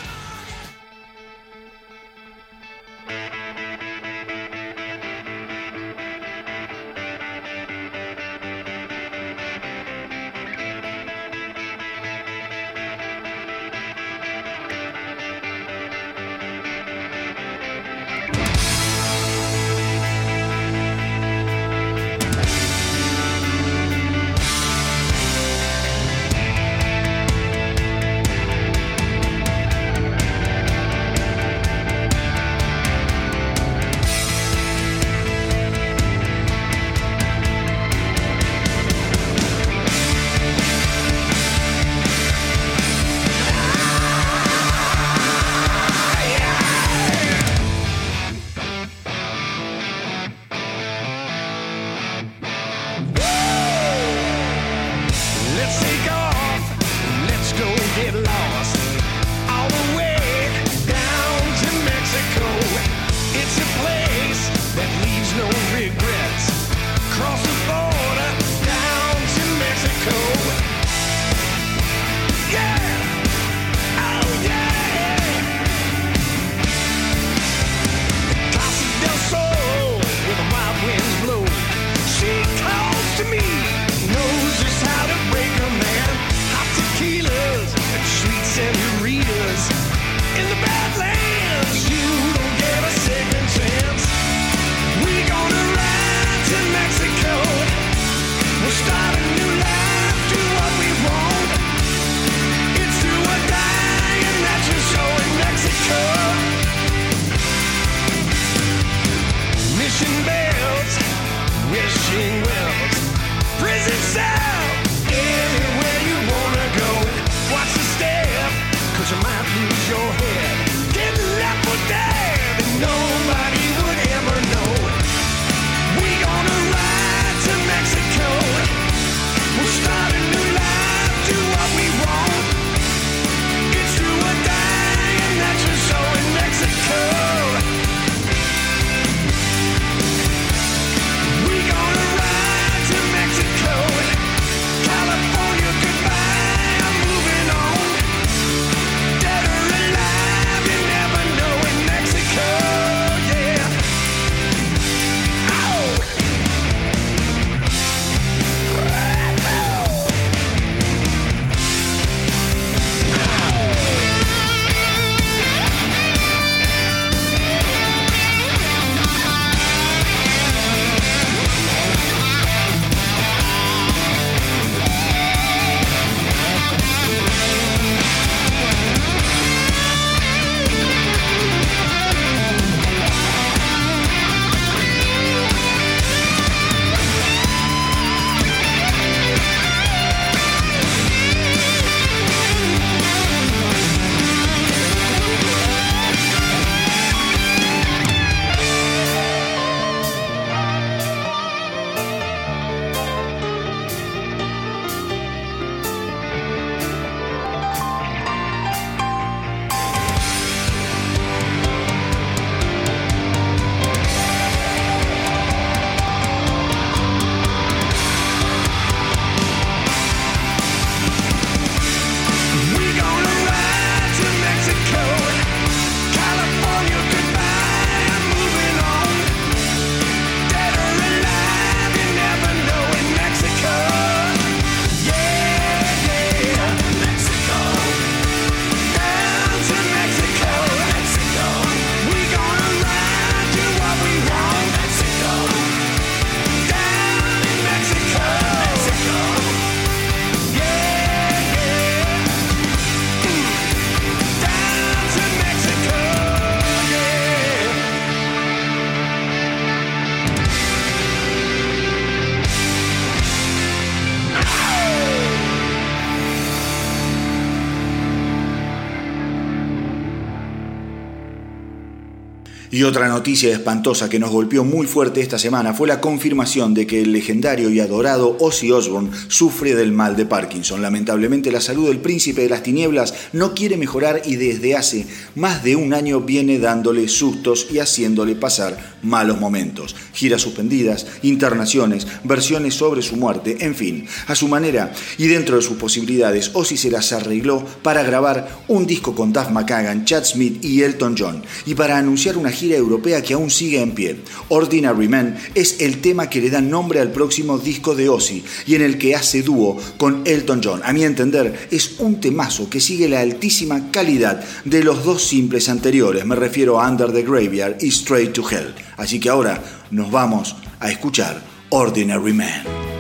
Y 272.83 272.85
otra 272.85 273.07
noticia 273.07 273.53
espantosa 273.53 274.09
que 274.09 274.19
nos 274.19 274.33
golpeó 274.33 274.65
muy 274.65 274.89
fuerte 274.89 275.21
esta 275.21 275.39
semana 275.39 275.73
fue 275.73 275.87
la 275.87 276.01
confirmación 276.01 276.75
de 276.75 276.85
que 276.85 277.01
el 277.01 277.13
legendario 277.13 277.71
y 277.71 277.79
adorado 277.79 278.37
Ozzy 278.41 278.73
Osbourne 278.73 279.13
sufre 279.29 279.77
del 279.77 279.93
mal 279.93 280.17
de 280.17 280.27
Parkinson. 280.27 280.83
Lamentablemente 280.83 281.53
la 281.53 281.61
salud 281.61 281.87
del 281.87 282.01
príncipe 282.01 282.43
de 282.43 282.49
las 282.49 282.65
tinieblas 282.65 283.15
no 283.33 283.55
quiere 283.55 283.77
mejorar 283.77 284.23
y 284.25 284.35
desde 284.35 284.75
hace 284.75 285.07
más 285.37 285.63
de 285.63 285.77
un 285.77 285.95
año 285.95 286.23
viene 286.23 286.59
dándole 286.59 287.07
sustos 287.07 287.69
y 287.71 287.79
haciéndole 287.79 288.35
pasar 288.35 288.77
malos 289.05 289.39
momentos. 289.39 289.95
Giras 290.13 290.43
suspendidas, 290.43 291.07
internaciones, 291.23 292.09
versiones 292.25 292.75
sobre 292.75 293.03
su 293.03 293.15
muerte, 293.15 293.59
en 293.61 293.77
fin, 293.77 294.09
a 294.27 294.35
su 294.35 294.49
manera 294.49 294.93
y 295.19 295.29
dentro 295.29 295.55
de 295.55 295.63
sus 295.63 295.77
posibilidades, 295.77 296.51
Ozzy 296.55 296.77
se 296.77 296.91
las 296.91 297.13
arregló 297.13 297.65
para 297.85 298.03
grabar 298.03 298.65
un 298.67 298.89
disco 298.89 299.15
con 299.15 299.33
Duff 299.33 299.51
McKagan, 299.51 300.05
Chad 300.05 300.25
Smith 300.25 300.65
y 300.65 300.83
Elton 300.83 301.15
John 301.17 301.45
y 301.65 301.77
para 301.77 301.97
anunciar 301.97 302.37
una 302.37 302.51
gira 302.51 302.72
europea 302.77 303.23
que 303.23 303.35
aún 303.35 303.51
sigue 303.51 303.81
en 303.81 303.93
pie. 303.93 304.17
Ordinary 304.49 305.09
Man 305.09 305.37
es 305.55 305.81
el 305.81 306.01
tema 306.01 306.29
que 306.29 306.41
le 306.41 306.51
da 306.51 306.61
nombre 306.61 307.01
al 307.01 307.13
próximo 307.13 307.59
disco 307.59 307.95
de 307.95 308.09
Ozzy 308.09 308.45
y 308.67 308.75
en 308.75 308.83
el 308.83 308.99
que 308.99 309.15
hace 309.15 309.43
dúo 309.43 309.79
con 309.97 310.23
Elton 310.25 310.61
John. 310.63 310.81
A 310.85 310.93
mi 310.93 311.05
entender, 311.05 311.69
es 311.71 311.97
un 311.99 312.21
temazo 312.21 312.69
que 312.69 312.81
sigue 312.81 313.09
la 313.09 313.21
altísima 313.21 313.91
calidad 313.91 314.45
de 314.65 314.85
los 314.85 315.05
dos 315.05 315.23
simples 315.23 315.69
anteriores. 315.69 316.25
Me 316.25 316.37
refiero 316.37 316.81
a 316.81 316.89
Under 316.89 317.13
the 317.13 317.23
Graveyard 317.23 317.77
y 317.81 317.89
Straight 317.89 318.33
to 318.33 318.49
Hell. 318.49 318.75
Así 318.97 319.19
que 319.21 319.29
ahora 319.29 319.63
nos 319.91 320.11
vamos 320.11 320.57
a 320.81 320.91
escuchar 320.91 321.43
Ordinary 321.71 322.33
Man. 322.33 322.92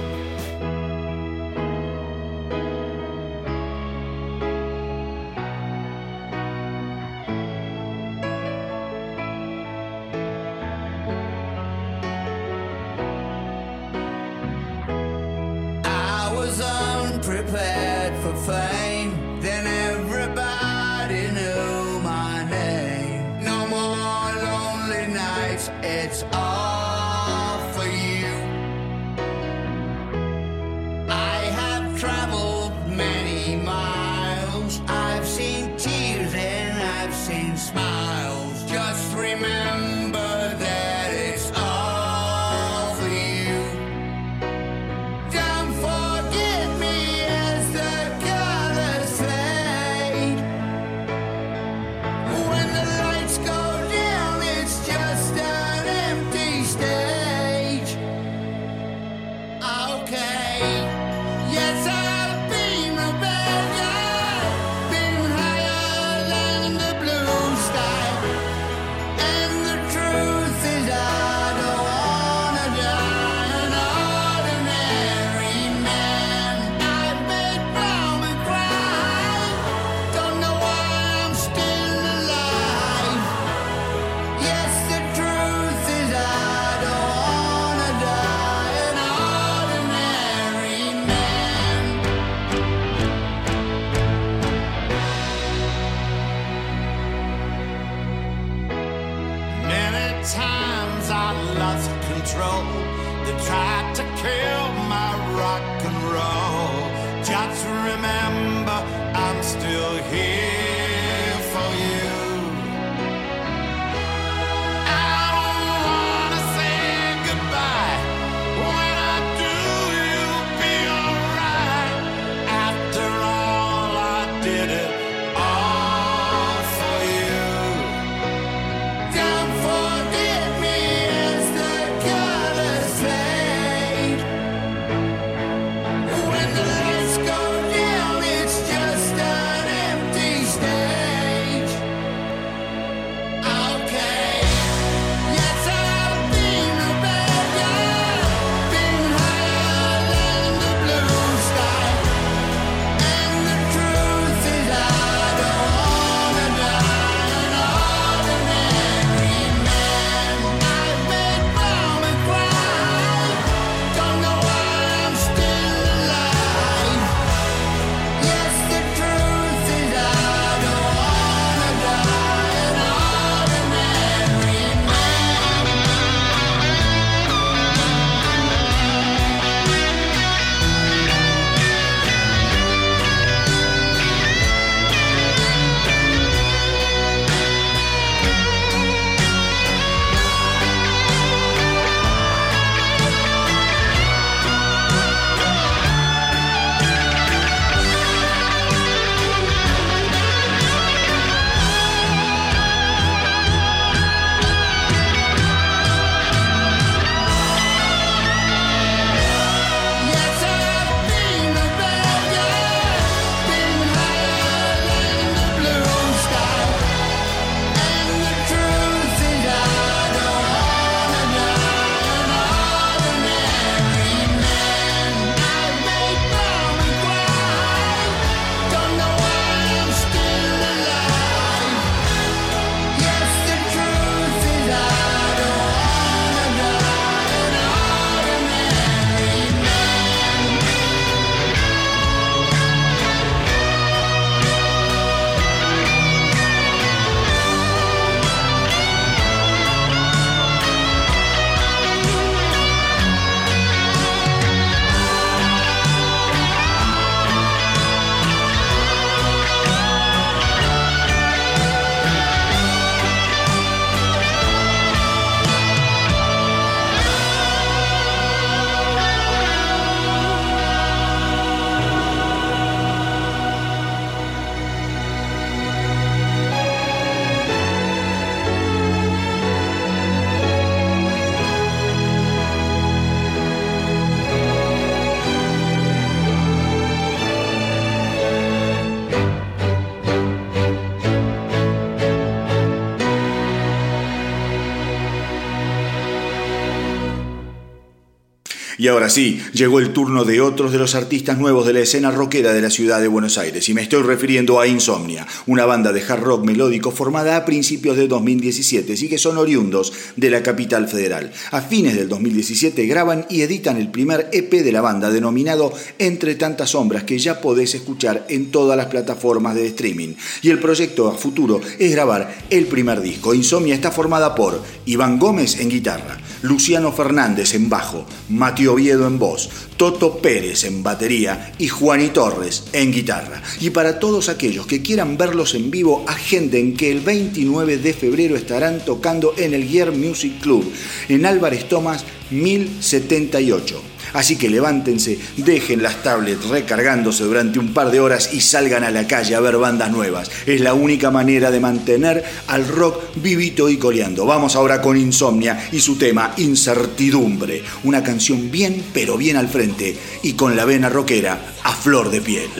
Y 298.82 298.88
ahora 298.88 299.08
sí, 299.08 299.40
llegó 299.52 299.78
el 299.78 299.92
turno 299.92 300.24
de 300.24 300.40
otros 300.40 300.72
de 300.72 300.78
los 300.78 300.96
artistas 300.96 301.38
nuevos 301.38 301.64
de 301.68 301.72
la 301.72 301.78
escena 301.78 302.10
rockera 302.10 302.52
de 302.52 302.60
la 302.60 302.68
ciudad 302.68 303.00
de 303.00 303.06
Buenos 303.06 303.38
Aires, 303.38 303.68
y 303.68 303.74
me 303.74 303.82
estoy 303.82 304.02
refiriendo 304.02 304.58
a 304.58 304.66
Insomnia, 304.66 305.24
una 305.46 305.64
banda 305.66 305.92
de 305.92 306.02
hard 306.02 306.24
rock 306.24 306.44
melódico 306.44 306.90
formada 306.90 307.36
a 307.36 307.44
principios 307.44 307.96
de 307.96 308.08
2017 308.08 308.94
y 309.00 309.08
que 309.08 309.18
son 309.18 309.38
oriundos 309.38 309.92
de 310.16 310.30
la 310.30 310.42
capital 310.42 310.88
federal. 310.88 311.30
A 311.52 311.60
fines 311.60 311.94
del 311.94 312.08
2017 312.08 312.84
graban 312.86 313.24
y 313.30 313.42
editan 313.42 313.76
el 313.76 313.88
primer 313.88 314.28
EP 314.32 314.50
de 314.50 314.72
la 314.72 314.80
banda 314.80 315.12
denominado 315.12 315.72
Entre 316.00 316.34
tantas 316.34 316.70
sombras 316.70 317.04
que 317.04 317.20
ya 317.20 317.40
podés 317.40 317.76
escuchar 317.76 318.26
en 318.28 318.50
todas 318.50 318.76
las 318.76 318.86
plataformas 318.86 319.54
de 319.54 319.68
streaming. 319.68 320.14
Y 320.42 320.50
el 320.50 320.58
proyecto 320.58 321.06
a 321.06 321.14
futuro 321.14 321.60
es 321.78 321.92
grabar 321.92 322.36
el 322.50 322.66
primer 322.66 323.00
disco. 323.00 323.32
Insomnia 323.32 323.76
está 323.76 323.92
formada 323.92 324.34
por 324.34 324.60
Iván 324.86 325.20
Gómez 325.20 325.60
en 325.60 325.68
guitarra, 325.68 326.18
Luciano 326.42 326.90
Fernández 326.90 327.54
en 327.54 327.68
bajo, 327.68 328.04
Mati 328.28 328.71
Oviedo 328.72 329.06
en 329.06 329.18
voz, 329.18 329.48
Toto 329.76 330.18
Pérez 330.18 330.64
en 330.64 330.82
batería 330.82 331.52
y 331.58 331.68
Juani 331.68 332.08
Torres 332.08 332.64
en 332.72 332.92
guitarra. 332.92 333.42
Y 333.60 333.70
para 333.70 333.98
todos 333.98 334.28
aquellos 334.28 334.66
que 334.66 334.82
quieran 334.82 335.16
verlos 335.16 335.54
en 335.54 335.70
vivo, 335.70 336.04
agenden 336.06 336.76
que 336.76 336.90
el 336.90 337.00
29 337.00 337.78
de 337.78 337.92
febrero 337.92 338.36
estarán 338.36 338.84
tocando 338.84 339.34
en 339.36 339.54
el 339.54 339.68
Gear 339.68 339.92
Music 339.92 340.40
Club 340.40 340.64
en 341.08 341.26
Álvarez 341.26 341.68
Tomás 341.68 342.04
1078. 342.32 343.82
Así 344.12 344.36
que 344.36 344.50
levántense, 344.50 345.18
dejen 345.36 345.82
las 345.82 346.02
tablets 346.02 346.48
recargándose 346.48 347.24
durante 347.24 347.58
un 347.58 347.72
par 347.72 347.90
de 347.90 348.00
horas 348.00 348.34
y 348.34 348.40
salgan 348.40 348.84
a 348.84 348.90
la 348.90 349.06
calle 349.06 349.34
a 349.34 349.40
ver 349.40 349.56
bandas 349.56 349.90
nuevas. 349.90 350.30
Es 350.46 350.60
la 350.60 350.74
única 350.74 351.10
manera 351.10 351.50
de 351.50 351.60
mantener 351.60 352.22
al 352.48 352.68
rock 352.68 353.02
vivito 353.16 353.68
y 353.68 353.76
coleando. 353.76 354.26
Vamos 354.26 354.54
ahora 354.54 354.82
con 354.82 354.96
Insomnia 354.96 355.68
y 355.72 355.80
su 355.80 355.96
tema 355.96 356.34
Incertidumbre. 356.36 357.62
Una 357.84 358.02
canción 358.02 358.50
bien, 358.50 358.82
pero 358.92 359.16
bien 359.16 359.36
al 359.36 359.48
frente 359.48 359.96
y 360.22 360.34
con 360.34 360.56
la 360.56 360.64
vena 360.64 360.88
rockera 360.88 361.54
a 361.62 361.72
flor 361.72 362.10
de 362.10 362.20
piel. 362.20 362.50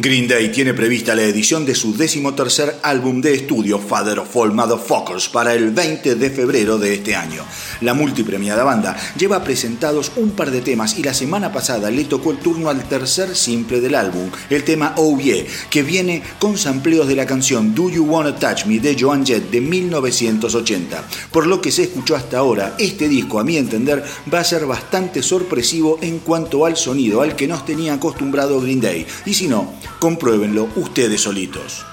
Green 0.00 0.28
Day 0.28 0.52
tiene 0.52 0.74
prevista 0.74 1.16
la 1.16 1.24
edición 1.24 1.66
de 1.66 1.74
su 1.74 1.96
decimotercer 1.96 2.76
álbum 2.84 3.20
de 3.20 3.34
estudio, 3.34 3.80
Father 3.80 4.20
of 4.20 4.36
All 4.36 4.52
Motherfuckers, 4.52 5.28
para 5.28 5.54
el 5.54 5.72
20 5.72 6.14
de 6.14 6.30
febrero 6.30 6.78
de 6.78 6.94
este 6.94 7.16
año. 7.16 7.44
La 7.80 7.94
multipremiada 7.94 8.62
banda 8.62 8.96
lleva 9.16 9.42
presentados 9.42 10.12
un 10.14 10.30
par 10.30 10.52
de 10.52 10.60
temas 10.60 10.96
y 11.00 11.02
la 11.02 11.14
semana 11.14 11.52
pasada 11.52 11.90
le 11.90 12.04
tocó 12.04 12.30
el 12.30 12.38
turno 12.38 12.70
al 12.70 12.88
tercer 12.88 13.34
simple 13.34 13.80
del 13.80 13.96
álbum, 13.96 14.30
el 14.50 14.62
tema 14.62 14.94
Oh 14.98 15.18
que 15.68 15.82
viene 15.82 16.22
con 16.38 16.56
sampleos 16.56 17.08
de 17.08 17.16
la 17.16 17.26
canción 17.26 17.74
Do 17.74 17.90
You 17.90 18.04
Wanna 18.04 18.36
Touch 18.36 18.66
Me 18.66 18.78
de 18.78 18.96
Joan 18.96 19.26
Jett 19.26 19.50
de 19.50 19.60
1980. 19.60 21.02
Por 21.32 21.48
lo 21.48 21.60
que 21.60 21.72
se 21.72 21.82
escuchó 21.82 22.14
hasta 22.14 22.38
ahora, 22.38 22.76
este 22.78 23.08
disco, 23.08 23.40
a 23.40 23.44
mi 23.44 23.56
entender, 23.56 24.04
va 24.32 24.38
a 24.38 24.44
ser 24.44 24.64
bastante 24.64 25.24
sorpresivo 25.24 25.98
en 26.02 26.20
cuanto 26.20 26.66
al 26.66 26.76
sonido 26.76 27.20
al 27.20 27.34
que 27.34 27.48
nos 27.48 27.66
tenía 27.66 27.94
acostumbrado 27.94 28.60
Green 28.60 28.80
Day. 28.80 29.04
Y 29.26 29.34
si 29.34 29.48
no, 29.48 29.72
compruébenlo 29.98 30.68
ustedes 30.76 31.22
solitos. 31.22 31.87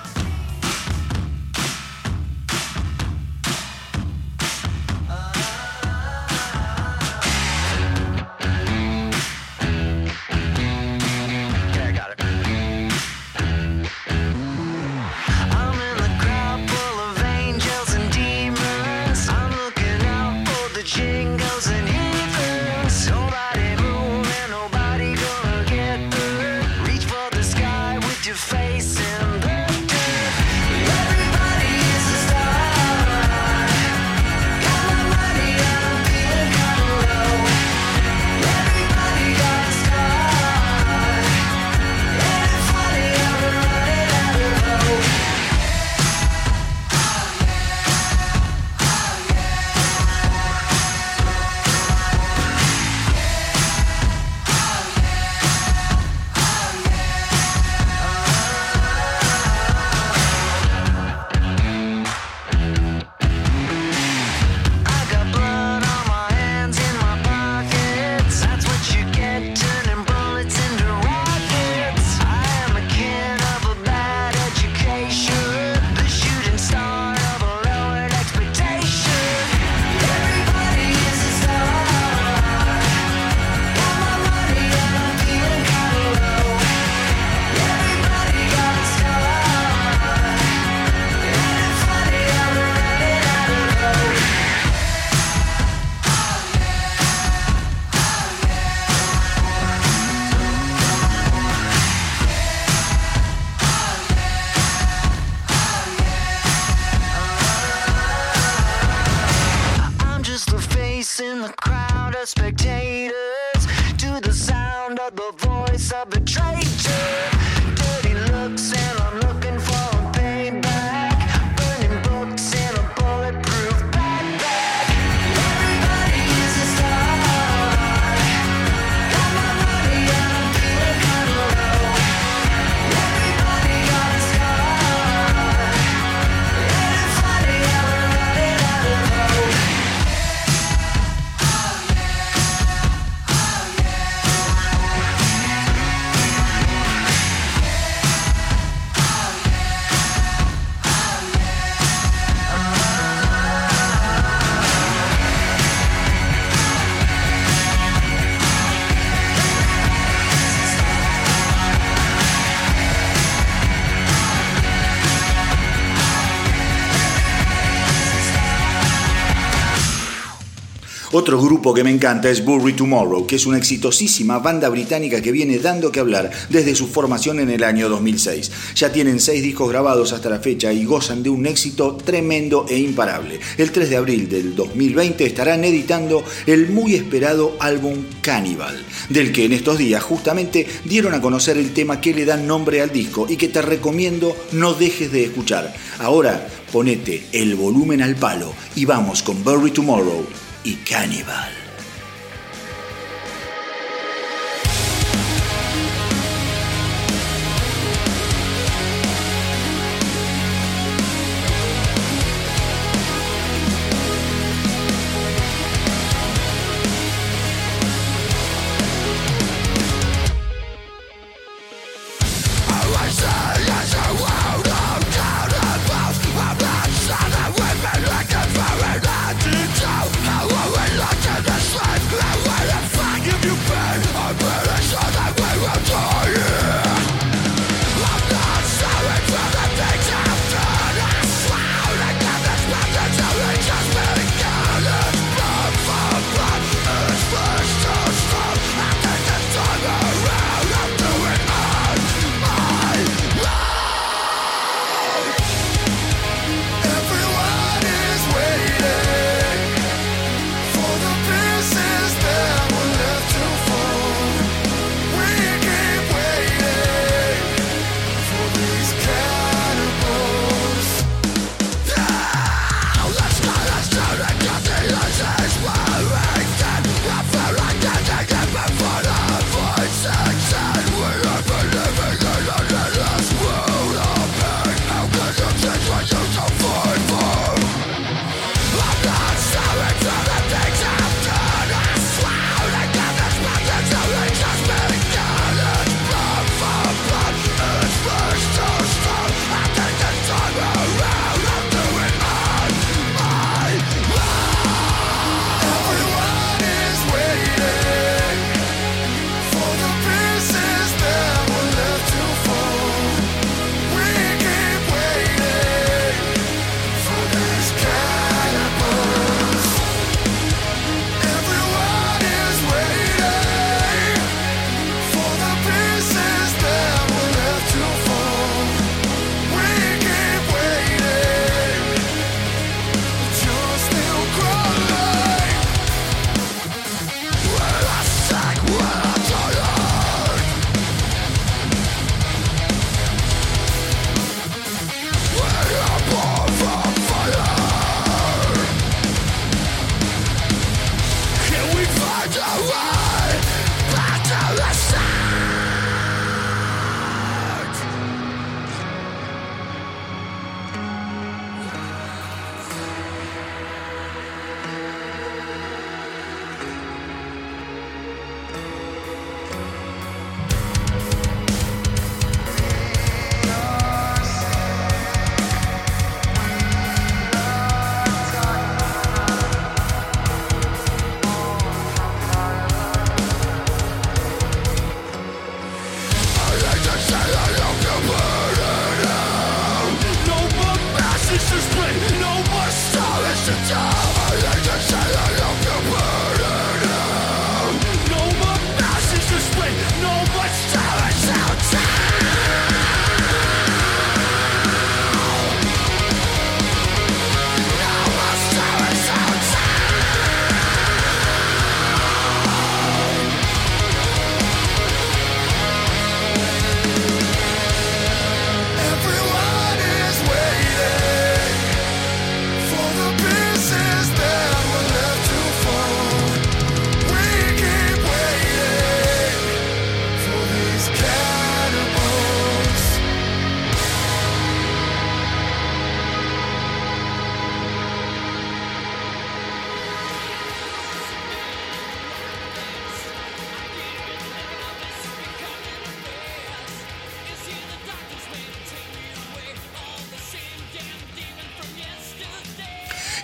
Otro 171.35 171.47
grupo 171.47 171.73
que 171.73 171.83
me 171.83 171.91
encanta 171.91 172.29
es 172.29 172.45
Bury 172.45 172.71
Tomorrow, 172.71 173.27
que 173.27 173.35
es 173.35 173.45
una 173.45 173.57
exitosísima 173.57 174.39
banda 174.39 174.69
británica 174.69 175.21
que 175.21 175.33
viene 175.33 175.59
dando 175.59 175.91
que 175.91 175.99
hablar 175.99 176.31
desde 176.47 176.75
su 176.75 176.87
formación 176.87 177.41
en 177.41 177.49
el 177.49 177.65
año 177.65 177.89
2006. 177.89 178.51
Ya 178.75 178.93
tienen 178.93 179.19
seis 179.19 179.43
discos 179.43 179.69
grabados 179.69 180.13
hasta 180.13 180.29
la 180.29 180.39
fecha 180.39 180.71
y 180.71 180.85
gozan 180.85 181.23
de 181.23 181.29
un 181.29 181.45
éxito 181.45 181.97
tremendo 181.97 182.65
e 182.69 182.77
imparable. 182.77 183.41
El 183.57 183.73
3 183.73 183.89
de 183.89 183.97
abril 183.97 184.29
del 184.29 184.55
2020 184.55 185.25
estarán 185.25 185.65
editando 185.65 186.23
el 186.45 186.69
muy 186.69 186.95
esperado 186.95 187.57
álbum 187.59 188.05
Cannibal, 188.21 188.85
del 189.09 189.33
que 189.33 189.43
en 189.43 189.51
estos 189.51 189.77
días 189.77 190.01
justamente 190.01 190.65
dieron 190.85 191.13
a 191.15 191.21
conocer 191.21 191.57
el 191.57 191.73
tema 191.73 191.99
que 191.99 192.13
le 192.13 192.23
da 192.23 192.37
nombre 192.37 192.79
al 192.79 192.93
disco 192.93 193.27
y 193.27 193.35
que 193.35 193.49
te 193.49 193.61
recomiendo 193.61 194.33
no 194.53 194.73
dejes 194.73 195.11
de 195.11 195.25
escuchar. 195.25 195.75
Ahora 195.99 196.47
ponete 196.71 197.25
el 197.33 197.55
volumen 197.55 198.01
al 198.01 198.15
palo 198.15 198.53
y 198.77 198.85
vamos 198.85 199.21
con 199.21 199.43
Bury 199.43 199.71
Tomorrow 199.71 200.44
y 200.65 200.77
Cannibal. 200.77 201.64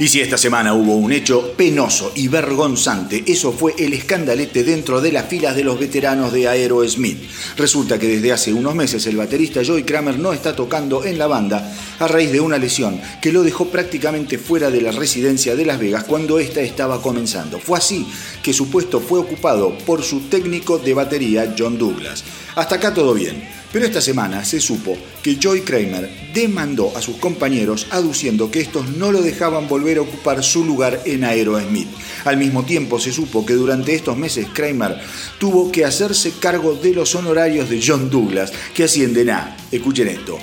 Y 0.01 0.07
si 0.07 0.19
esta 0.19 0.35
semana 0.35 0.73
hubo 0.73 0.95
un 0.95 1.11
hecho 1.11 1.53
penoso 1.55 2.11
y 2.15 2.27
vergonzante, 2.27 3.23
eso 3.27 3.51
fue 3.51 3.75
el 3.77 3.93
escandalete 3.93 4.63
dentro 4.63 4.99
de 4.99 5.11
las 5.11 5.27
filas 5.27 5.55
de 5.55 5.63
los 5.63 5.79
veteranos 5.79 6.33
de 6.33 6.47
Aerosmith. 6.47 7.19
Resulta 7.55 7.99
que 7.99 8.07
desde 8.07 8.31
hace 8.31 8.51
unos 8.51 8.73
meses 8.73 9.05
el 9.05 9.15
baterista 9.15 9.61
Joey 9.63 9.83
Kramer 9.83 10.17
no 10.17 10.33
está 10.33 10.55
tocando 10.55 11.05
en 11.05 11.19
la 11.19 11.27
banda 11.27 11.71
a 11.99 12.07
raíz 12.07 12.31
de 12.31 12.39
una 12.39 12.57
lesión 12.57 12.99
que 13.21 13.31
lo 13.31 13.43
dejó 13.43 13.67
prácticamente 13.67 14.39
fuera 14.39 14.71
de 14.71 14.81
la 14.81 14.91
residencia 14.91 15.55
de 15.55 15.67
Las 15.67 15.79
Vegas 15.79 16.05
cuando 16.05 16.39
ésta 16.39 16.61
estaba 16.61 16.99
comenzando. 16.99 17.59
Fue 17.59 17.77
así 17.77 18.07
que 18.41 18.53
su 18.53 18.71
puesto 18.71 19.01
fue 19.01 19.19
ocupado 19.19 19.77
por 19.85 20.01
su 20.01 20.21
técnico 20.21 20.79
de 20.79 20.95
batería 20.95 21.53
John 21.55 21.77
Douglas. 21.77 22.23
Hasta 22.55 22.77
acá 22.77 22.91
todo 22.91 23.13
bien. 23.13 23.60
Pero 23.71 23.85
esta 23.85 24.01
semana 24.01 24.43
se 24.43 24.59
supo 24.59 24.97
que 25.23 25.37
Joy 25.37 25.61
Kramer 25.61 26.09
demandó 26.33 26.95
a 26.95 27.01
sus 27.01 27.15
compañeros 27.17 27.87
aduciendo 27.89 28.51
que 28.51 28.59
estos 28.59 28.89
no 28.89 29.11
lo 29.11 29.21
dejaban 29.21 29.67
volver 29.67 29.97
a 29.97 30.01
ocupar 30.01 30.43
su 30.43 30.65
lugar 30.65 31.01
en 31.05 31.23
Aerosmith. 31.23 31.87
Al 32.25 32.37
mismo 32.37 32.65
tiempo 32.65 32.99
se 32.99 33.13
supo 33.13 33.45
que 33.45 33.53
durante 33.53 33.95
estos 33.95 34.17
meses 34.17 34.47
Kramer 34.53 34.99
tuvo 35.39 35.71
que 35.71 35.85
hacerse 35.85 36.33
cargo 36.39 36.75
de 36.75 36.93
los 36.93 37.15
honorarios 37.15 37.69
de 37.69 37.81
John 37.85 38.09
Douglas, 38.09 38.51
que 38.73 38.83
ascienden 38.83 39.29
a, 39.29 39.55
escuchen 39.71 40.09
esto, 40.09 40.37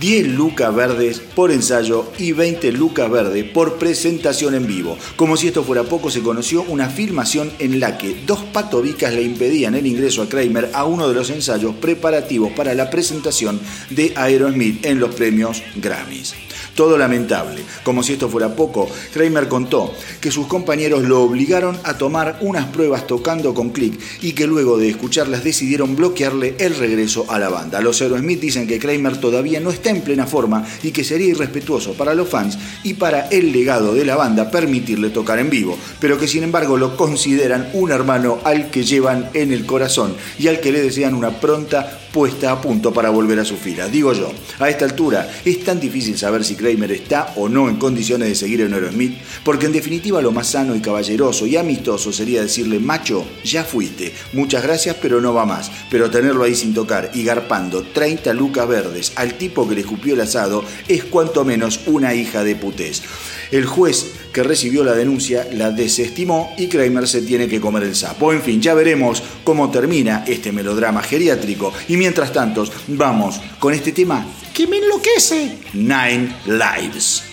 10 0.00 0.28
lucas 0.28 0.74
verdes 0.74 1.20
por 1.20 1.50
ensayo 1.50 2.10
y 2.18 2.32
20 2.32 2.72
lucas 2.72 3.10
verdes 3.10 3.44
por 3.44 3.78
presentación 3.78 4.54
en 4.54 4.66
vivo. 4.66 4.96
Como 5.16 5.36
si 5.36 5.48
esto 5.48 5.64
fuera 5.64 5.84
poco, 5.84 6.10
se 6.10 6.22
conoció 6.22 6.62
una 6.62 6.88
filmación 6.88 7.50
en 7.58 7.80
la 7.80 7.98
que 7.98 8.14
dos 8.26 8.40
patobicas 8.52 9.12
le 9.12 9.22
impedían 9.22 9.74
el 9.74 9.86
ingreso 9.86 10.22
a 10.22 10.28
Kramer 10.28 10.70
a 10.72 10.84
uno 10.84 11.08
de 11.08 11.14
los 11.14 11.30
ensayos 11.30 11.74
preparativos 11.76 12.52
para 12.52 12.74
la 12.74 12.90
presentación 12.90 13.60
de 13.90 14.12
Aerosmith 14.16 14.84
en 14.84 15.00
los 15.00 15.14
premios 15.14 15.62
Grammys. 15.76 16.34
Todo 16.78 16.96
lamentable. 16.96 17.64
Como 17.82 18.04
si 18.04 18.12
esto 18.12 18.28
fuera 18.28 18.54
poco, 18.54 18.88
Kramer 19.12 19.48
contó 19.48 19.92
que 20.20 20.30
sus 20.30 20.46
compañeros 20.46 21.02
lo 21.02 21.22
obligaron 21.22 21.76
a 21.82 21.98
tomar 21.98 22.38
unas 22.40 22.66
pruebas 22.66 23.04
tocando 23.08 23.52
con 23.52 23.70
click 23.70 23.98
y 24.22 24.30
que 24.30 24.46
luego 24.46 24.78
de 24.78 24.88
escucharlas 24.88 25.42
decidieron 25.42 25.96
bloquearle 25.96 26.54
el 26.60 26.76
regreso 26.76 27.26
a 27.30 27.40
la 27.40 27.48
banda. 27.48 27.80
Los 27.80 28.00
Aerosmith 28.00 28.38
dicen 28.38 28.68
que 28.68 28.78
Kramer 28.78 29.16
todavía 29.16 29.58
no 29.58 29.70
está 29.70 29.90
en 29.90 30.02
plena 30.02 30.28
forma 30.28 30.64
y 30.84 30.92
que 30.92 31.02
sería 31.02 31.26
irrespetuoso 31.26 31.94
para 31.94 32.14
los 32.14 32.28
fans 32.28 32.56
y 32.84 32.94
para 32.94 33.26
el 33.26 33.50
legado 33.50 33.92
de 33.92 34.04
la 34.04 34.14
banda 34.14 34.48
permitirle 34.48 35.10
tocar 35.10 35.40
en 35.40 35.50
vivo, 35.50 35.76
pero 35.98 36.16
que 36.16 36.28
sin 36.28 36.44
embargo 36.44 36.76
lo 36.76 36.96
consideran 36.96 37.70
un 37.72 37.90
hermano 37.90 38.38
al 38.44 38.70
que 38.70 38.84
llevan 38.84 39.30
en 39.34 39.52
el 39.52 39.66
corazón 39.66 40.14
y 40.38 40.46
al 40.46 40.60
que 40.60 40.70
le 40.70 40.80
desean 40.80 41.14
una 41.14 41.40
pronta 41.40 41.98
puesta 42.12 42.52
a 42.52 42.60
punto 42.60 42.92
para 42.92 43.10
volver 43.10 43.38
a 43.38 43.44
su 43.44 43.56
fila. 43.56 43.88
Digo 43.88 44.12
yo, 44.12 44.32
a 44.58 44.68
esta 44.68 44.84
altura 44.84 45.30
es 45.44 45.64
tan 45.64 45.80
difícil 45.80 46.16
saber 46.18 46.44
si 46.44 46.54
Kramer 46.54 46.92
está 46.92 47.32
o 47.36 47.48
no 47.48 47.68
en 47.68 47.76
condiciones 47.76 48.28
de 48.28 48.34
seguir 48.34 48.60
en 48.60 48.74
Aerosmith, 48.74 49.18
porque 49.44 49.66
en 49.66 49.72
definitiva 49.72 50.22
lo 50.22 50.32
más 50.32 50.48
sano 50.48 50.74
y 50.74 50.80
caballeroso 50.80 51.46
y 51.46 51.56
amistoso 51.56 52.12
sería 52.12 52.42
decirle, 52.42 52.78
macho, 52.78 53.24
ya 53.44 53.64
fuiste, 53.64 54.12
muchas 54.32 54.62
gracias 54.62 54.96
pero 55.00 55.20
no 55.20 55.34
va 55.34 55.46
más, 55.46 55.70
pero 55.90 56.10
tenerlo 56.10 56.44
ahí 56.44 56.54
sin 56.54 56.74
tocar 56.74 57.10
y 57.14 57.24
garpando 57.24 57.82
30 57.82 58.32
lucas 58.32 58.68
verdes 58.68 59.12
al 59.16 59.34
tipo 59.34 59.68
que 59.68 59.74
le 59.74 59.80
escupió 59.82 60.14
el 60.14 60.20
asado 60.20 60.64
es 60.86 61.04
cuanto 61.04 61.44
menos 61.44 61.80
una 61.86 62.14
hija 62.14 62.44
de 62.44 62.56
putés. 62.56 63.02
El 63.50 63.66
juez 63.66 64.12
que 64.32 64.42
recibió 64.42 64.84
la 64.84 64.94
denuncia 64.94 65.46
la 65.52 65.70
desestimó 65.70 66.54
y 66.58 66.68
Kramer 66.68 67.08
se 67.08 67.22
tiene 67.22 67.48
que 67.48 67.60
comer 67.60 67.84
el 67.84 67.94
sapo. 67.94 68.32
En 68.32 68.42
fin, 68.42 68.60
ya 68.60 68.74
veremos 68.74 69.22
cómo 69.44 69.70
termina 69.70 70.24
este 70.26 70.52
melodrama 70.52 71.02
geriátrico. 71.02 71.72
Y 71.88 71.96
mientras 71.96 72.32
tanto, 72.32 72.64
vamos 72.88 73.40
con 73.58 73.74
este 73.74 73.92
tema 73.92 74.26
que 74.54 74.66
me 74.66 74.78
enloquece. 74.78 75.58
Nine 75.72 76.34
Lives. 76.46 77.27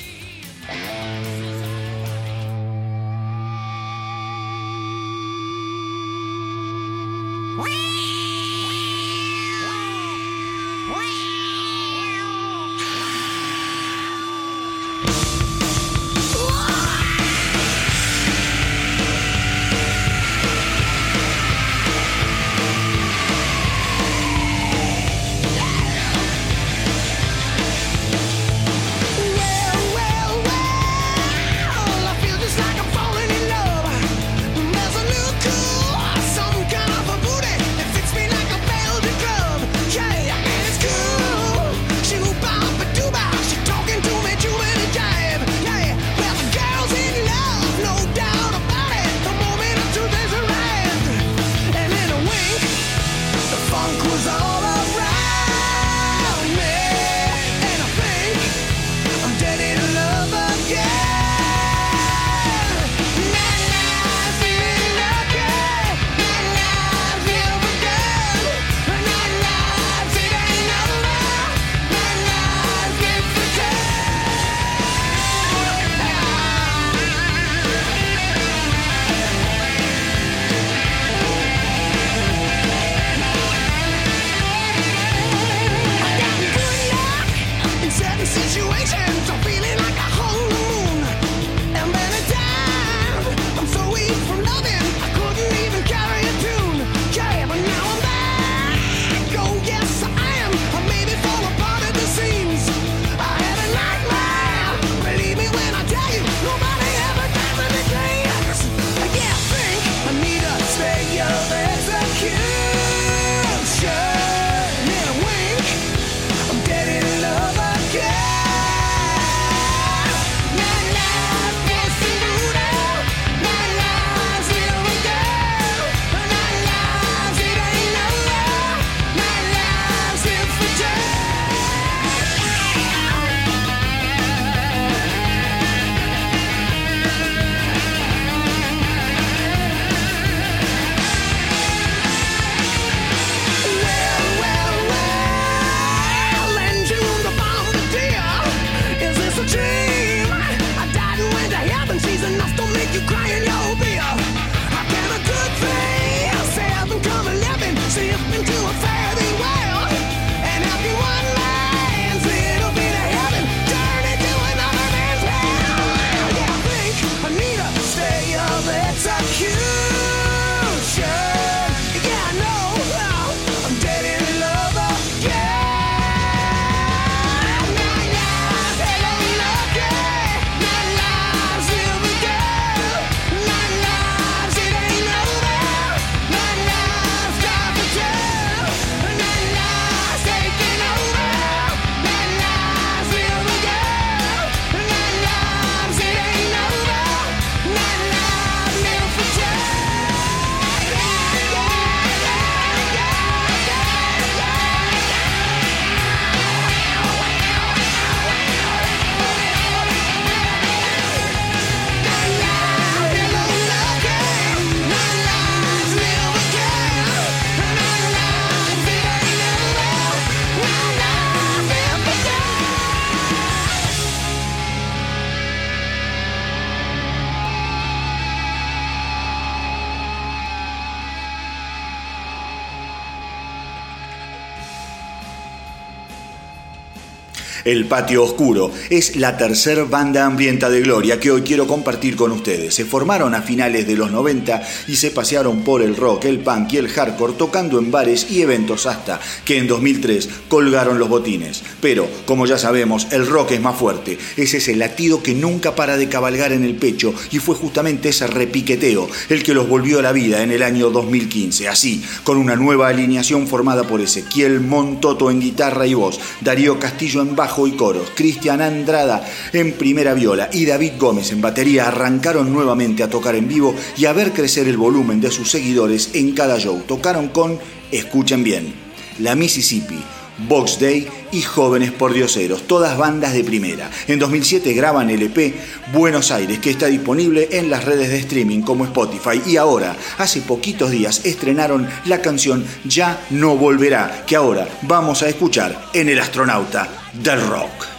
El 237.65 237.85
Patio 237.85 238.23
Oscuro 238.23 238.71
es 238.91 239.15
la 239.15 239.37
tercer 239.37 239.85
banda 239.85 240.23
hambrienta 240.23 240.69
de 240.69 240.81
Gloria 240.81 241.19
que 241.19 241.31
hoy 241.31 241.41
quiero 241.41 241.65
compartir 241.65 242.15
con 242.15 242.31
ustedes. 242.31 242.75
Se 242.75 242.85
formaron 242.85 243.33
a 243.33 243.41
finales 243.41 243.87
de 243.87 243.95
los 243.95 244.11
90 244.11 244.61
y 244.87 244.95
se 244.95 245.09
pasearon 245.09 245.63
por 245.63 245.81
el 245.81 245.95
rock, 245.95 246.25
el 246.25 246.41
punk 246.41 246.73
y 246.73 246.77
el 246.77 246.89
hardcore 246.89 247.33
tocando 247.33 247.79
en 247.79 247.89
bares 247.89 248.29
y 248.29 248.43
eventos 248.43 248.85
hasta 248.85 249.19
que 249.43 249.57
en 249.57 249.65
2003 249.65 250.29
colgaron 250.47 250.99
los 250.99 251.09
botines. 251.09 251.63
Pero, 251.81 252.07
como 252.25 252.45
ya 252.45 252.57
sabemos, 252.57 253.07
el 253.11 253.27
rock 253.27 253.51
es 253.51 253.61
más 253.61 253.77
fuerte. 253.77 254.17
Es 254.37 254.53
ese 254.53 254.75
latido 254.75 255.21
que 255.21 255.33
nunca 255.33 255.75
para 255.75 255.97
de 255.97 256.09
cabalgar 256.09 256.51
en 256.51 256.63
el 256.63 256.75
pecho 256.75 257.13
y 257.31 257.39
fue 257.39 257.55
justamente 257.55 258.09
ese 258.09 258.27
repiqueteo 258.27 259.07
el 259.29 259.43
que 259.43 259.53
los 259.53 259.67
volvió 259.67 259.99
a 259.99 260.01
la 260.01 260.11
vida 260.11 260.43
en 260.43 260.51
el 260.51 260.63
año 260.63 260.89
2015. 260.89 261.67
Así, 261.67 262.03
con 262.23 262.37
una 262.37 262.55
nueva 262.55 262.87
alineación 262.87 263.47
formada 263.47 263.83
por 263.83 264.01
Ezequiel 264.01 264.61
Montoto 264.61 265.31
en 265.31 265.39
guitarra 265.39 265.87
y 265.87 265.93
voz, 265.93 266.19
Darío 266.41 266.79
Castillo 266.79 267.21
en 267.21 267.35
bajo 267.35 267.67
y 267.67 267.71
coros, 267.73 268.11
Cristian 268.15 268.61
Andrada 268.61 269.25
en 269.53 269.73
primera 269.73 270.13
viola 270.13 270.49
y 270.51 270.65
David 270.65 270.93
Gómez 270.97 271.31
en 271.31 271.41
batería 271.41 271.87
arrancaron 271.87 272.51
nuevamente 272.51 273.03
a 273.03 273.09
tocar 273.09 273.35
en 273.35 273.47
vivo 273.47 273.75
y 273.97 274.05
a 274.05 274.13
ver 274.13 274.31
crecer 274.31 274.67
el 274.67 274.77
volumen 274.77 275.21
de 275.21 275.31
sus 275.31 275.51
seguidores 275.51 276.11
en 276.13 276.33
cada 276.33 276.57
show. 276.59 276.81
Tocaron 276.87 277.29
con, 277.29 277.59
escuchen 277.91 278.43
bien, 278.43 278.73
la 279.19 279.35
Mississippi, 279.35 279.99
Box 280.37 280.79
Day 280.79 281.07
y 281.31 281.41
Jóvenes 281.41 281.91
por 281.91 282.13
Dioseros, 282.13 282.67
todas 282.67 282.97
bandas 282.97 283.33
de 283.33 283.43
primera. 283.43 283.89
En 284.07 284.19
2007 284.19 284.73
graban 284.73 285.09
el 285.09 285.23
EP 285.23 285.55
Buenos 285.93 286.31
Aires, 286.31 286.59
que 286.59 286.69
está 286.69 286.87
disponible 286.87 287.49
en 287.51 287.69
las 287.69 287.85
redes 287.85 288.09
de 288.09 288.19
streaming 288.19 288.61
como 288.61 288.85
Spotify. 288.85 289.41
Y 289.45 289.57
ahora, 289.57 289.95
hace 290.17 290.41
poquitos 290.41 290.91
días, 290.91 291.25
estrenaron 291.25 291.87
la 292.05 292.21
canción 292.21 292.65
Ya 292.85 293.25
no 293.29 293.57
volverá, 293.57 294.23
que 294.25 294.35
ahora 294.35 294.67
vamos 294.83 295.23
a 295.23 295.29
escuchar 295.29 295.89
en 295.93 296.09
El 296.09 296.19
Astronauta 296.19 296.87
del 297.13 297.41
Rock. 297.41 297.94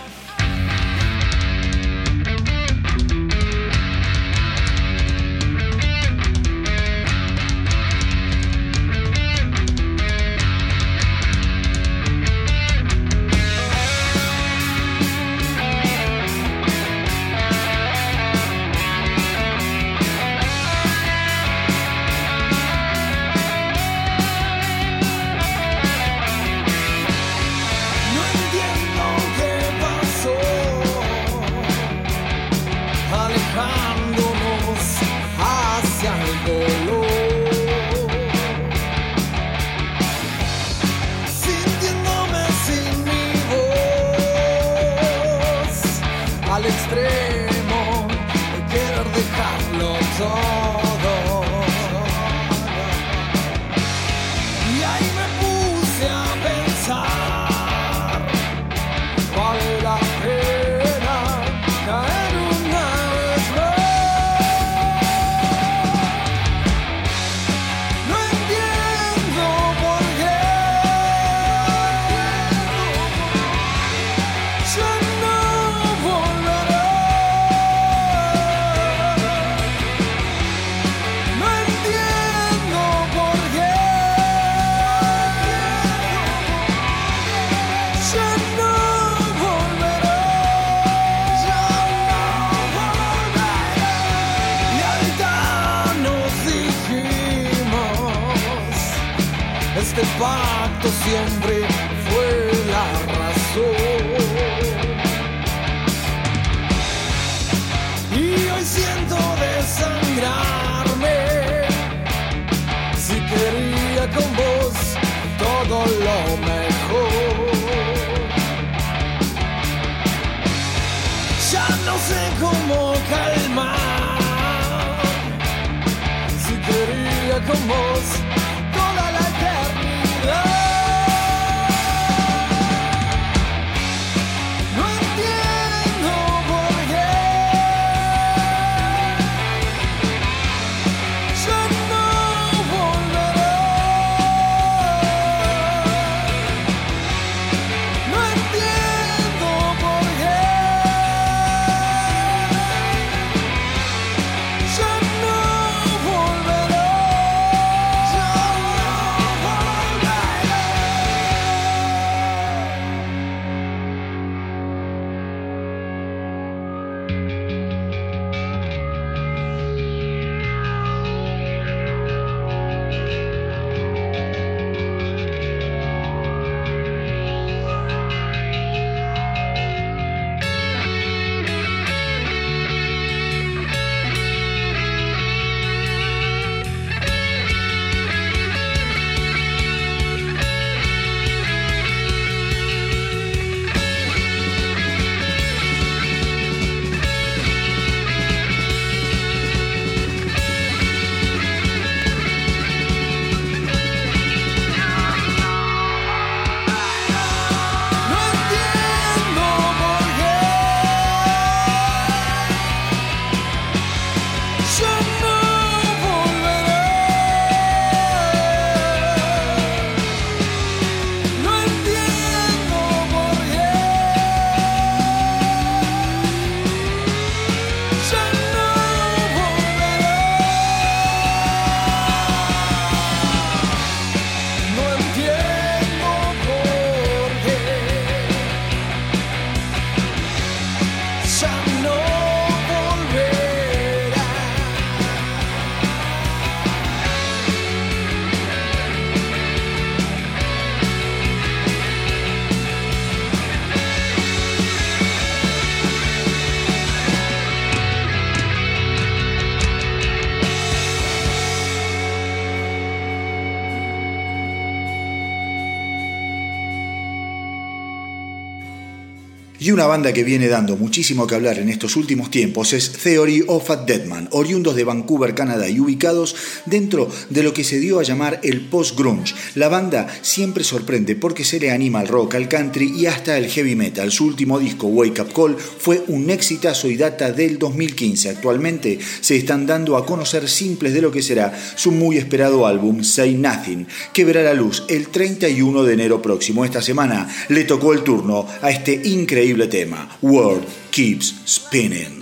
Y 269.66 269.72
una 269.72 269.86
banda 269.86 270.12
que 270.12 270.22
viene 270.22 270.46
dando 270.46 270.76
muchísimo 270.76 271.26
que 271.26 271.34
hablar 271.34 271.58
en 271.58 271.68
estos 271.68 271.96
últimos 271.96 272.30
tiempos 272.30 272.72
es 272.72 272.92
Theory 272.92 273.42
of 273.48 273.68
a 273.68 273.74
Deadman, 273.74 274.28
oriundos 274.30 274.76
de 274.76 274.84
Vancouver, 274.84 275.34
Canadá 275.34 275.68
y 275.68 275.80
ubicados 275.80 276.36
dentro 276.66 277.10
de 277.30 277.42
lo 277.42 277.52
que 277.52 277.64
se 277.64 277.80
dio 277.80 277.98
a 277.98 278.04
llamar 278.04 278.38
el 278.44 278.60
post-grunge. 278.60 279.34
La 279.56 279.68
banda 279.68 280.06
siempre 280.22 280.62
sorprende 280.62 281.16
porque 281.16 281.42
se 281.42 281.58
le 281.58 281.72
anima 281.72 281.98
al 281.98 282.06
rock, 282.06 282.36
al 282.36 282.48
country 282.48 282.92
y 282.96 283.06
hasta 283.06 283.36
el 283.36 283.48
heavy 283.48 283.74
metal. 283.74 284.12
Su 284.12 284.26
último 284.26 284.60
disco, 284.60 284.86
Wake 284.86 285.20
Up 285.20 285.32
Call, 285.32 285.56
fue 285.56 286.04
un 286.06 286.30
exitazo 286.30 286.88
y 286.88 286.96
data 286.96 287.32
del 287.32 287.58
2015. 287.58 288.28
Actualmente 288.28 289.00
se 289.20 289.34
están 289.34 289.66
dando 289.66 289.96
a 289.96 290.06
conocer 290.06 290.48
simples 290.48 290.94
de 290.94 291.02
lo 291.02 291.10
que 291.10 291.22
será 291.22 291.52
su 291.74 291.90
muy 291.90 292.18
esperado 292.18 292.68
álbum 292.68 293.02
Say 293.02 293.34
Nothing, 293.34 293.88
que 294.12 294.24
verá 294.24 294.44
la 294.44 294.54
luz 294.54 294.84
el 294.88 295.08
31 295.08 295.82
de 295.82 295.92
enero 295.92 296.22
próximo. 296.22 296.64
Esta 296.64 296.82
semana 296.82 297.28
le 297.48 297.64
tocó 297.64 297.92
el 297.92 298.04
turno 298.04 298.46
a 298.62 298.70
este 298.70 299.00
increíble 299.02 299.56
tema, 299.66 300.08
World 300.22 300.64
Keeps 300.90 301.32
Spinning. 301.50 302.20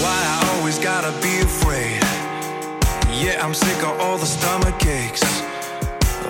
Why 0.00 0.20
I 0.24 0.56
always 0.56 0.78
gotta 0.78 1.12
be 1.22 1.40
afraid. 1.40 2.00
Yeah, 3.22 3.44
I'm 3.44 3.54
sick 3.54 3.82
of 3.82 4.00
all 4.00 4.18
the 4.18 4.26
stomach 4.26 4.84
aches. 4.86 5.22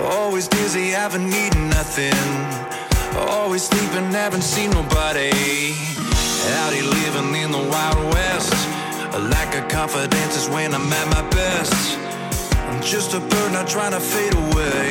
Always 0.00 0.48
dizzy, 0.48 0.90
haven't 0.90 1.32
eaten 1.32 1.68
nothing. 1.68 2.14
Always 3.16 3.62
sleeping, 3.64 4.10
haven't 4.12 4.42
seen 4.42 4.70
nobody. 4.70 6.05
Out 6.44 6.72
here 6.72 6.84
living 6.84 7.34
in 7.34 7.50
the 7.50 7.58
Wild 7.58 8.14
West. 8.14 8.52
A 9.14 9.18
lack 9.18 9.56
of 9.56 9.68
confidence 9.68 10.36
is 10.36 10.48
when 10.48 10.74
I'm 10.74 10.92
at 10.92 11.08
my 11.08 11.28
best. 11.30 11.98
I'm 12.68 12.80
just 12.82 13.14
a 13.14 13.20
bird 13.20 13.52
not 13.52 13.66
trying 13.66 13.92
to 13.92 14.00
fade 14.00 14.34
away. 14.34 14.90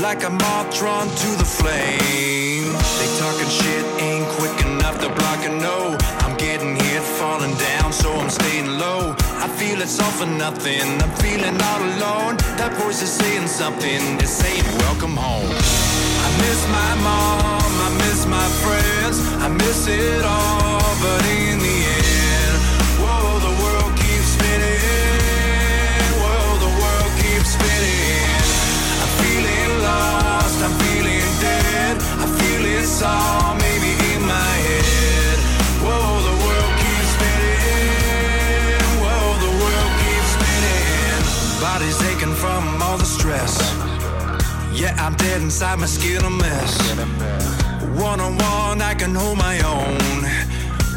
Like 0.00 0.24
a 0.24 0.30
moth 0.30 0.76
drawn 0.76 1.06
to 1.06 1.28
the 1.36 1.44
flame. 1.44 2.72
They 2.98 3.08
talking 3.20 3.48
shit 3.48 3.84
ain't 4.02 4.26
quick 4.38 4.56
enough 4.66 4.98
to 5.02 5.08
block 5.08 5.44
a 5.44 5.50
no. 5.50 5.96
I'm 6.24 6.36
getting 6.36 6.74
hit, 6.74 7.02
falling 7.02 7.54
down, 7.56 7.92
so 7.92 8.10
I'm 8.12 8.30
staying 8.30 8.78
low. 8.78 9.14
I 9.44 9.48
feel 9.48 9.80
it's 9.80 10.00
all 10.00 10.10
for 10.10 10.26
nothing. 10.26 10.82
I'm 11.02 11.14
feeling 11.22 11.56
all 11.60 11.82
alone. 11.92 12.36
That 12.58 12.72
voice 12.80 13.02
is 13.02 13.12
saying 13.12 13.46
something. 13.46 14.00
It's 14.18 14.30
saying 14.30 14.64
welcome 14.78 15.16
home. 15.16 16.13
I 16.44 16.46
miss 16.46 16.68
my 16.68 16.94
mom. 17.02 17.72
I 17.80 17.90
miss 18.04 18.26
my 18.26 18.48
friends. 18.60 19.16
I 19.40 19.48
miss 19.48 19.88
it 19.88 20.24
all, 20.24 20.92
but 21.00 21.24
in 21.24 21.58
the 21.58 21.78
end, 21.96 22.56
whoa, 23.00 23.40
the 23.40 23.54
world 23.64 23.92
keeps 23.96 24.36
spinning. 24.36 26.04
Whoa, 26.20 26.60
the 26.60 26.72
world 26.80 27.12
keeps 27.16 27.48
spinning. 27.56 28.28
I'm 29.00 29.12
feeling 29.24 29.72
lost, 29.88 30.58
I'm 30.60 30.74
feeling 30.84 31.24
dead. 31.40 31.96
I 31.96 32.26
feel 32.36 32.62
it's 32.76 33.00
all 33.00 33.54
maybe 33.56 33.96
in 34.12 34.20
my 34.28 34.54
head. 34.68 35.38
Whoa, 35.80 36.28
the 36.28 36.36
world 36.44 36.74
keeps 36.84 37.08
spinning. 37.16 38.84
Whoa, 39.00 39.24
the 39.44 39.52
world 39.64 39.92
keeps 40.04 40.30
spinning. 40.36 41.24
Body's 41.64 42.00
aching 42.04 42.36
from 42.36 42.82
all 42.82 42.98
the 42.98 43.08
stress. 43.08 43.63
Yeah, 44.84 44.94
I'm 45.00 45.14
dead 45.14 45.40
inside 45.40 45.78
my 45.78 45.86
skin 45.86 46.22
a 46.22 46.28
mess. 46.28 46.72
One 47.96 48.20
on 48.20 48.36
one, 48.36 48.82
I 48.82 48.92
can 48.92 49.14
hold 49.14 49.38
my 49.38 49.56
own. 49.64 50.20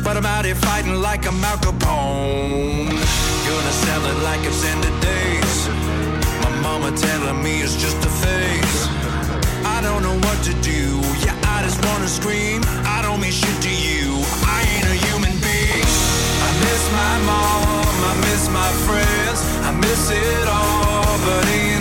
But 0.04 0.18
I'm 0.18 0.26
out 0.26 0.44
here 0.44 0.56
fighting 0.56 0.96
like 0.96 1.26
I'm 1.26 1.42
Al 1.42 1.56
Capone. 1.56 2.92
Gonna 3.48 3.76
sell 3.86 4.04
it 4.12 4.20
like 4.28 4.44
it's 4.44 4.62
end 4.72 4.84
of 4.84 4.96
days. 5.00 5.70
My 6.44 6.52
mama 6.60 6.98
telling 6.98 7.42
me 7.42 7.62
it's 7.62 7.78
just 7.78 7.96
a 8.04 8.12
phase. 8.24 8.78
I 9.64 9.80
don't 9.82 10.04
know 10.04 10.20
what 10.28 10.38
to 10.44 10.54
do. 10.60 11.00
Yeah, 11.24 11.40
I 11.56 11.64
just 11.64 11.80
wanna 11.88 12.10
scream. 12.10 12.60
I 12.84 13.02
don't 13.02 13.22
mean 13.22 13.32
shit 13.32 13.58
to 13.68 13.72
you. 13.72 14.20
I 14.44 14.68
ain't 14.68 14.88
a 14.96 14.98
human 15.08 15.36
being. 15.40 15.88
I 16.48 16.50
miss 16.60 16.84
my 16.92 17.16
mom. 17.32 17.96
I 18.12 18.14
miss 18.28 18.44
my 18.52 18.72
friends. 18.84 19.40
I 19.64 19.72
miss 19.80 20.12
it 20.12 20.48
all. 20.50 21.08
But 21.24 21.48
in 21.56 21.77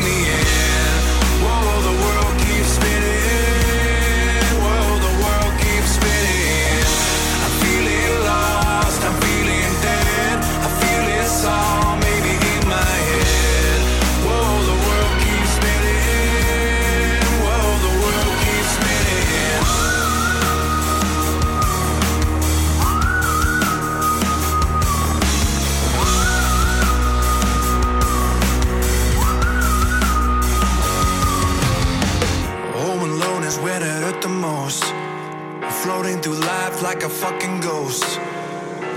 Floating 36.06 36.22
through 36.22 36.40
life 36.46 36.82
like 36.82 37.02
a 37.02 37.08
fucking 37.08 37.62
ghost. 37.62 38.04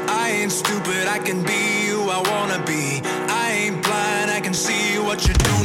I 0.07 0.29
ain't 0.29 0.51
stupid, 0.51 1.07
I 1.07 1.17
can 1.17 1.41
be 1.41 1.87
who 1.89 2.07
I 2.07 2.21
wanna 2.29 2.63
be. 2.67 3.01
I 3.03 3.49
ain't 3.63 3.81
blind, 3.81 4.29
I 4.29 4.39
can 4.39 4.53
see 4.53 4.99
what 4.99 5.25
you're 5.25 5.33
doing 5.33 5.58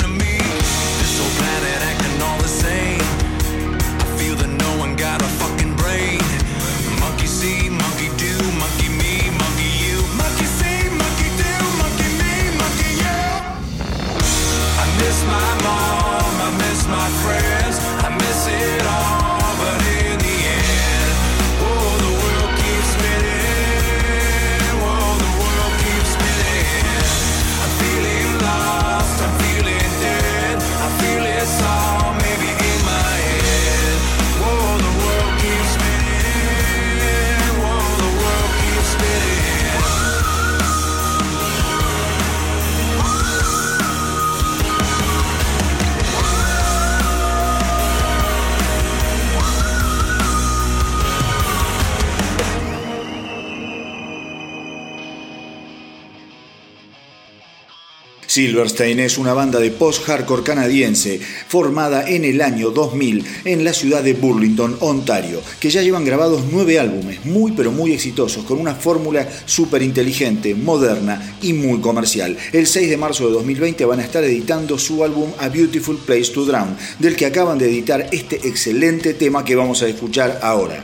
Silverstein 58.34 58.98
es 58.98 59.16
una 59.16 59.32
banda 59.32 59.60
de 59.60 59.70
post-hardcore 59.70 60.42
canadiense 60.42 61.20
formada 61.20 62.08
en 62.08 62.24
el 62.24 62.40
año 62.40 62.70
2000 62.70 63.24
en 63.44 63.62
la 63.62 63.72
ciudad 63.72 64.02
de 64.02 64.14
Burlington, 64.14 64.76
Ontario, 64.80 65.40
que 65.60 65.70
ya 65.70 65.82
llevan 65.82 66.04
grabados 66.04 66.42
nueve 66.50 66.80
álbumes 66.80 67.24
muy 67.24 67.52
pero 67.52 67.70
muy 67.70 67.92
exitosos 67.92 68.44
con 68.44 68.58
una 68.58 68.74
fórmula 68.74 69.28
súper 69.44 69.82
inteligente, 69.82 70.56
moderna 70.56 71.36
y 71.42 71.52
muy 71.52 71.80
comercial. 71.80 72.36
El 72.52 72.66
6 72.66 72.90
de 72.90 72.96
marzo 72.96 73.28
de 73.28 73.34
2020 73.34 73.84
van 73.84 74.00
a 74.00 74.04
estar 74.04 74.24
editando 74.24 74.80
su 74.80 75.04
álbum 75.04 75.30
A 75.38 75.48
Beautiful 75.48 75.98
Place 75.98 76.32
to 76.32 76.44
Drown, 76.44 76.76
del 76.98 77.14
que 77.14 77.26
acaban 77.26 77.56
de 77.56 77.70
editar 77.70 78.08
este 78.10 78.34
excelente 78.48 79.14
tema 79.14 79.44
que 79.44 79.54
vamos 79.54 79.80
a 79.82 79.86
escuchar 79.86 80.40
ahora, 80.42 80.82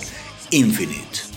Infinite. 0.52 1.29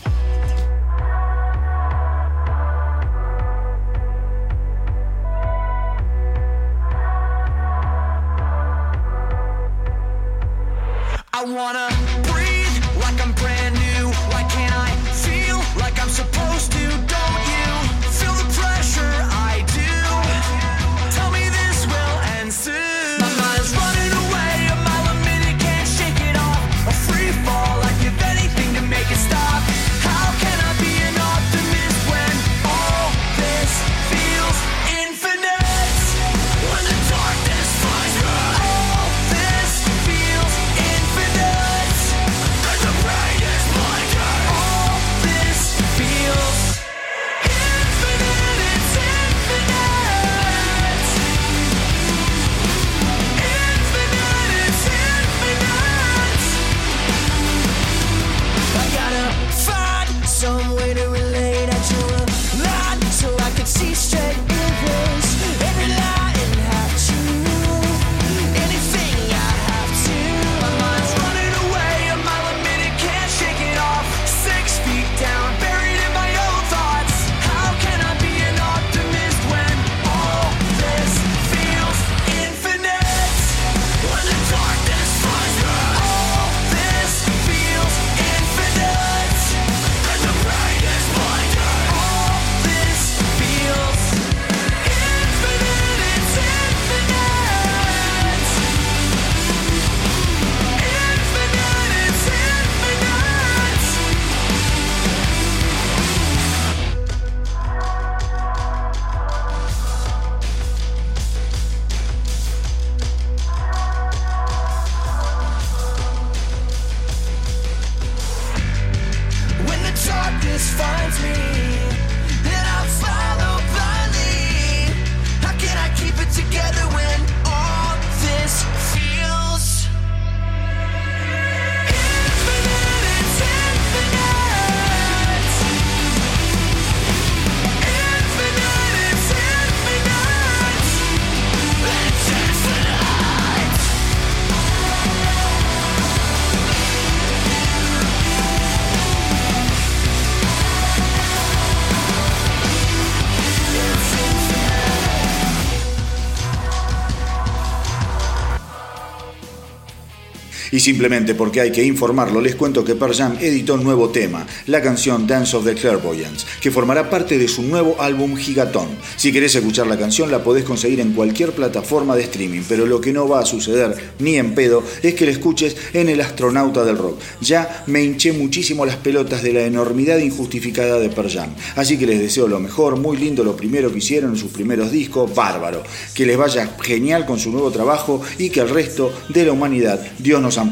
Y 160.74 160.80
simplemente 160.80 161.36
porque 161.36 161.62
hay 161.62 161.72
que 161.72 161.84
informarlo, 161.84 162.41
les 162.41 162.56
cuento 162.56 162.84
que 162.84 162.95
Pearl 162.95 163.14
Jam 163.14 163.38
editó 163.40 163.76
un 163.76 163.84
nuevo 163.84 164.10
tema, 164.10 164.48
la 164.66 164.82
canción 164.82 165.28
Dance 165.28 165.56
of 165.56 165.66
the 165.66 165.76
Clairvoyants, 165.76 166.48
que 166.60 166.72
formará 166.72 167.12
parte 167.12 167.38
de 167.38 167.48
su 167.48 167.62
nuevo 167.62 168.02
álbum 168.02 168.36
Gigatón. 168.36 168.88
Si 169.16 169.32
querés 169.32 169.54
escuchar 169.54 169.86
la 169.86 170.00
canción, 170.00 170.32
la 170.32 170.44
podés 170.44 170.64
conseguir 170.64 171.00
en 171.00 171.14
cualquier 171.14 171.52
plataforma 171.52 172.16
de 172.16 172.24
streaming, 172.24 172.64
pero 172.68 172.88
lo 172.88 173.00
que 173.00 173.14
no 173.14 173.28
va 173.28 173.41
a 173.41 173.45
suceder 173.45 173.95
ni 174.18 174.38
en 174.38 174.56
pedo 174.56 174.84
es 175.04 175.14
que 175.14 175.26
la 175.26 175.32
escuches 175.32 175.78
en 175.94 176.10
El 176.10 176.22
Astronauta 176.22 176.84
del 176.84 176.98
Rock. 176.98 177.20
Ya 177.40 177.84
me 177.86 178.04
hinché 178.04 178.34
muchísimo 178.34 178.84
las 178.84 178.95
pelotas 178.95 179.44
de 179.44 179.54
la 179.54 179.62
enormidad 179.62 180.18
injustificada 180.18 180.98
de 180.98 181.10
Pearl 181.10 181.30
Jam. 181.30 181.54
Así 181.76 182.00
que 182.00 182.08
les 182.08 182.20
deseo 182.20 182.48
lo 182.48 182.60
mejor, 182.60 182.98
muy 182.98 183.18
lindo 183.18 183.44
lo 183.44 183.56
primero 183.56 183.91
que 183.91 184.00
hicieron 184.00 184.32
en 184.32 184.38
sus 184.38 184.50
primeros 184.50 184.91
discos, 184.91 185.36
bárbaro. 185.36 185.84
Que 186.16 186.26
les 186.26 186.36
vaya 186.36 186.76
genial 186.82 187.28
con 187.28 187.38
su 187.38 187.52
nuevo 187.52 187.70
trabajo 187.70 188.24
y 188.40 188.50
que 188.50 188.62
al 188.62 188.70
resto 188.70 189.14
de 189.30 189.45
la 189.45 189.52
humanidad 189.52 190.04
Dios 190.18 190.41
nos 190.41 190.62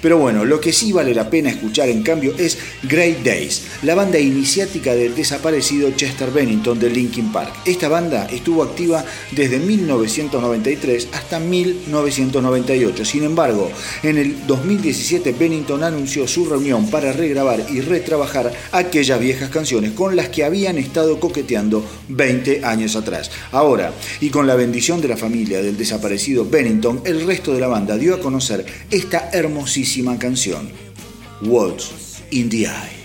Pero 0.00 0.18
bueno, 0.18 0.44
lo 0.44 0.60
que 0.60 0.72
sí 0.72 0.92
vale 0.92 1.14
la 1.14 1.28
pena 1.28 1.50
escuchar 1.50 1.88
en 1.88 2.02
cambio 2.02 2.34
es 2.38 2.58
Great 2.82 3.18
Days, 3.24 3.62
la 3.82 3.94
banda 3.94 4.18
iniciática 4.18 4.94
del 4.94 5.14
desaparecido 5.14 5.90
Chester 5.92 6.30
Bennington 6.30 6.78
de 6.78 6.90
Linkin 6.90 7.32
Park. 7.32 7.52
Esta 7.64 7.88
banda 7.88 8.26
estuvo 8.30 8.62
activa 8.62 9.04
desde 9.32 9.58
1993 9.58 11.08
hasta 11.12 11.40
1998. 11.40 13.04
Sin 13.04 13.24
embargo, 13.24 13.70
en 14.02 14.18
el 14.18 14.46
2017 14.46 15.32
Bennington 15.32 15.82
anunció 15.82 16.26
su 16.28 16.44
reunión 16.44 16.88
para 16.90 17.12
regrabar 17.12 17.64
y 17.70 17.80
retrabajar 17.80 18.52
aquellas 18.72 19.18
viejas 19.20 19.50
canciones 19.50 19.92
con 19.92 20.16
las 20.16 20.28
que 20.28 20.44
habían 20.44 20.78
estado 20.78 21.18
coqueteando 21.18 21.84
20 22.08 22.64
años 22.64 22.96
atrás. 22.96 23.30
Ahora, 23.52 23.92
y 24.20 24.30
con 24.30 24.46
la 24.46 24.54
bendición 24.54 25.00
de 25.00 25.08
la 25.08 25.16
familia 25.16 25.62
del 25.62 25.76
desaparecido 25.76 26.48
Bennington, 26.48 27.02
el 27.04 27.26
resto 27.26 27.52
de 27.52 27.60
la 27.60 27.68
banda 27.68 27.96
dio 27.96 28.14
a 28.14 28.20
conocer 28.20 28.64
esta 28.90 29.30
hermosísima 29.32 30.18
canción, 30.18 30.70
What's 31.40 32.22
in 32.30 32.48
the 32.48 32.66
Eye. 32.66 33.01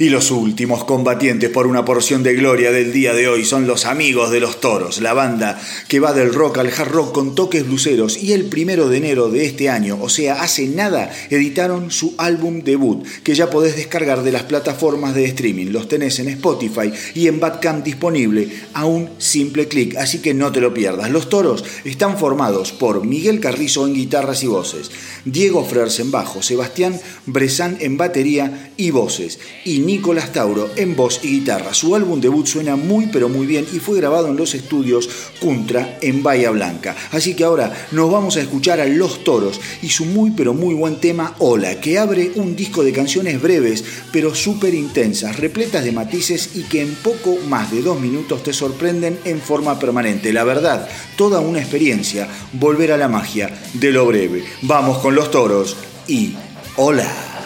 Y 0.00 0.10
los 0.10 0.30
últimos 0.30 0.84
combatientes 0.84 1.50
por 1.50 1.66
una 1.66 1.84
porción 1.84 2.22
de 2.22 2.34
gloria 2.34 2.70
del 2.70 2.92
día 2.92 3.14
de 3.14 3.26
hoy 3.26 3.44
son 3.44 3.66
los 3.66 3.84
amigos 3.84 4.30
de 4.30 4.38
los 4.38 4.60
toros, 4.60 5.00
la 5.00 5.12
banda 5.12 5.60
que 5.88 5.98
va 5.98 6.12
del 6.12 6.32
rock 6.32 6.58
al 6.58 6.68
hard 6.68 6.92
rock 6.92 7.12
con 7.12 7.34
toques 7.34 7.66
bluseros 7.66 8.16
y 8.16 8.32
el 8.32 8.44
primero 8.44 8.88
de 8.88 8.98
enero 8.98 9.28
de 9.28 9.44
este 9.44 9.68
año, 9.68 9.98
o 10.00 10.08
sea, 10.08 10.40
hace 10.40 10.68
nada, 10.68 11.10
editaron 11.30 11.90
su 11.90 12.14
álbum 12.16 12.62
debut, 12.62 13.04
que 13.24 13.34
ya 13.34 13.50
podés 13.50 13.74
descargar 13.74 14.22
de 14.22 14.30
las 14.30 14.44
plataformas 14.44 15.16
de 15.16 15.24
streaming. 15.24 15.72
Los 15.72 15.88
tenés 15.88 16.20
en 16.20 16.28
Spotify 16.28 16.92
y 17.14 17.26
en 17.26 17.40
Badcamp 17.40 17.84
disponible 17.84 18.48
a 18.74 18.84
un 18.84 19.10
simple 19.18 19.66
clic, 19.66 19.96
así 19.96 20.20
que 20.20 20.32
no 20.32 20.52
te 20.52 20.60
lo 20.60 20.72
pierdas. 20.72 21.10
Los 21.10 21.28
toros 21.28 21.64
están 21.84 22.18
formados 22.18 22.70
por 22.70 23.04
Miguel 23.04 23.40
Carrizo 23.40 23.84
en 23.84 23.94
guitarras 23.94 24.44
y 24.44 24.46
voces, 24.46 24.92
Diego 25.24 25.64
Frers 25.64 25.98
en 25.98 26.12
bajo, 26.12 26.40
Sebastián 26.40 27.00
Bresán 27.26 27.78
en 27.80 27.96
batería 27.96 28.70
y 28.76 28.92
voces, 28.92 29.40
y 29.64 29.88
Nicolás 29.98 30.32
Tauro 30.32 30.70
en 30.76 30.94
voz 30.94 31.18
y 31.24 31.40
guitarra. 31.40 31.74
Su 31.74 31.96
álbum 31.96 32.20
debut 32.20 32.46
suena 32.46 32.76
muy 32.76 33.08
pero 33.08 33.28
muy 33.28 33.48
bien 33.48 33.66
y 33.72 33.80
fue 33.80 33.96
grabado 33.96 34.28
en 34.28 34.36
los 34.36 34.54
estudios 34.54 35.10
Contra 35.40 35.98
en 36.00 36.22
Bahía 36.22 36.52
Blanca. 36.52 36.94
Así 37.10 37.34
que 37.34 37.42
ahora 37.42 37.88
nos 37.90 38.08
vamos 38.08 38.36
a 38.36 38.40
escuchar 38.40 38.78
a 38.78 38.86
Los 38.86 39.24
Toros 39.24 39.60
y 39.82 39.88
su 39.88 40.04
muy 40.04 40.30
pero 40.30 40.54
muy 40.54 40.72
buen 40.74 41.00
tema 41.00 41.34
Hola, 41.40 41.80
que 41.80 41.98
abre 41.98 42.30
un 42.36 42.54
disco 42.54 42.84
de 42.84 42.92
canciones 42.92 43.42
breves 43.42 43.84
pero 44.12 44.36
súper 44.36 44.72
intensas, 44.72 45.36
repletas 45.40 45.82
de 45.82 45.90
matices 45.90 46.50
y 46.54 46.62
que 46.62 46.80
en 46.80 46.94
poco 46.94 47.36
más 47.48 47.72
de 47.72 47.82
dos 47.82 47.98
minutos 48.00 48.44
te 48.44 48.52
sorprenden 48.52 49.18
en 49.24 49.40
forma 49.40 49.80
permanente. 49.80 50.32
La 50.32 50.44
verdad, 50.44 50.88
toda 51.16 51.40
una 51.40 51.58
experiencia, 51.58 52.28
volver 52.52 52.92
a 52.92 52.96
la 52.96 53.08
magia 53.08 53.50
de 53.72 53.90
lo 53.90 54.06
breve. 54.06 54.44
Vamos 54.62 54.98
con 54.98 55.16
Los 55.16 55.32
Toros 55.32 55.76
y 56.06 56.36
Hola. 56.76 57.37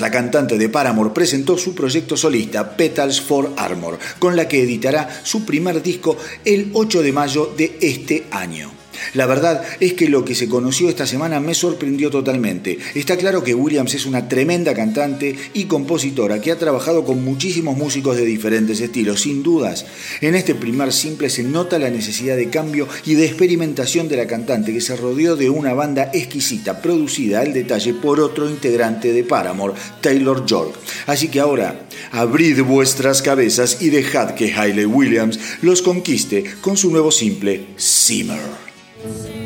La 0.00 0.10
cantante 0.10 0.56
de 0.56 0.70
Paramore, 0.70 1.10
presentó 1.10 1.58
su 1.58 1.74
proyecto 1.74 2.16
solista 2.16 2.74
Petals 2.74 3.20
for 3.20 3.52
Armor, 3.56 3.98
con 4.18 4.34
la 4.34 4.48
que 4.48 4.62
editará 4.62 5.20
su 5.22 5.44
primer 5.44 5.82
disco 5.82 6.16
el 6.44 6.70
8 6.72 7.02
de 7.02 7.12
mayo 7.12 7.52
de 7.54 7.76
este 7.80 8.24
año. 8.30 8.79
La 9.14 9.26
verdad 9.26 9.62
es 9.80 9.94
que 9.94 10.08
lo 10.08 10.24
que 10.24 10.34
se 10.34 10.48
conoció 10.48 10.88
esta 10.88 11.06
semana 11.06 11.40
me 11.40 11.54
sorprendió 11.54 12.10
totalmente. 12.10 12.78
Está 12.94 13.16
claro 13.16 13.42
que 13.42 13.54
Williams 13.54 13.94
es 13.94 14.06
una 14.06 14.28
tremenda 14.28 14.74
cantante 14.74 15.36
y 15.54 15.64
compositora 15.64 16.40
que 16.40 16.52
ha 16.52 16.58
trabajado 16.58 17.04
con 17.04 17.24
muchísimos 17.24 17.76
músicos 17.76 18.16
de 18.16 18.24
diferentes 18.24 18.80
estilos, 18.80 19.22
sin 19.22 19.42
dudas. 19.42 19.86
En 20.20 20.34
este 20.34 20.54
primer 20.54 20.92
simple 20.92 21.28
se 21.30 21.42
nota 21.42 21.78
la 21.78 21.90
necesidad 21.90 22.36
de 22.36 22.50
cambio 22.50 22.86
y 23.04 23.14
de 23.14 23.26
experimentación 23.26 24.08
de 24.08 24.16
la 24.16 24.26
cantante 24.26 24.72
que 24.72 24.80
se 24.80 24.96
rodeó 24.96 25.36
de 25.36 25.50
una 25.50 25.74
banda 25.74 26.10
exquisita, 26.12 26.80
producida 26.80 27.40
al 27.40 27.52
detalle 27.52 27.94
por 27.94 28.20
otro 28.20 28.48
integrante 28.48 29.12
de 29.12 29.24
Paramore, 29.24 29.74
Taylor 30.00 30.46
York. 30.46 30.74
Así 31.06 31.28
que 31.28 31.40
ahora, 31.40 31.86
abrid 32.12 32.62
vuestras 32.62 33.22
cabezas 33.22 33.78
y 33.80 33.90
dejad 33.90 34.34
que 34.34 34.52
Hayley 34.52 34.84
Williams 34.86 35.38
los 35.62 35.82
conquiste 35.82 36.44
con 36.60 36.76
su 36.76 36.90
nuevo 36.90 37.10
simple, 37.10 37.66
Simmer. 37.76 38.69
Sing. 39.02 39.39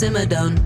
Simmerdone. 0.00 0.59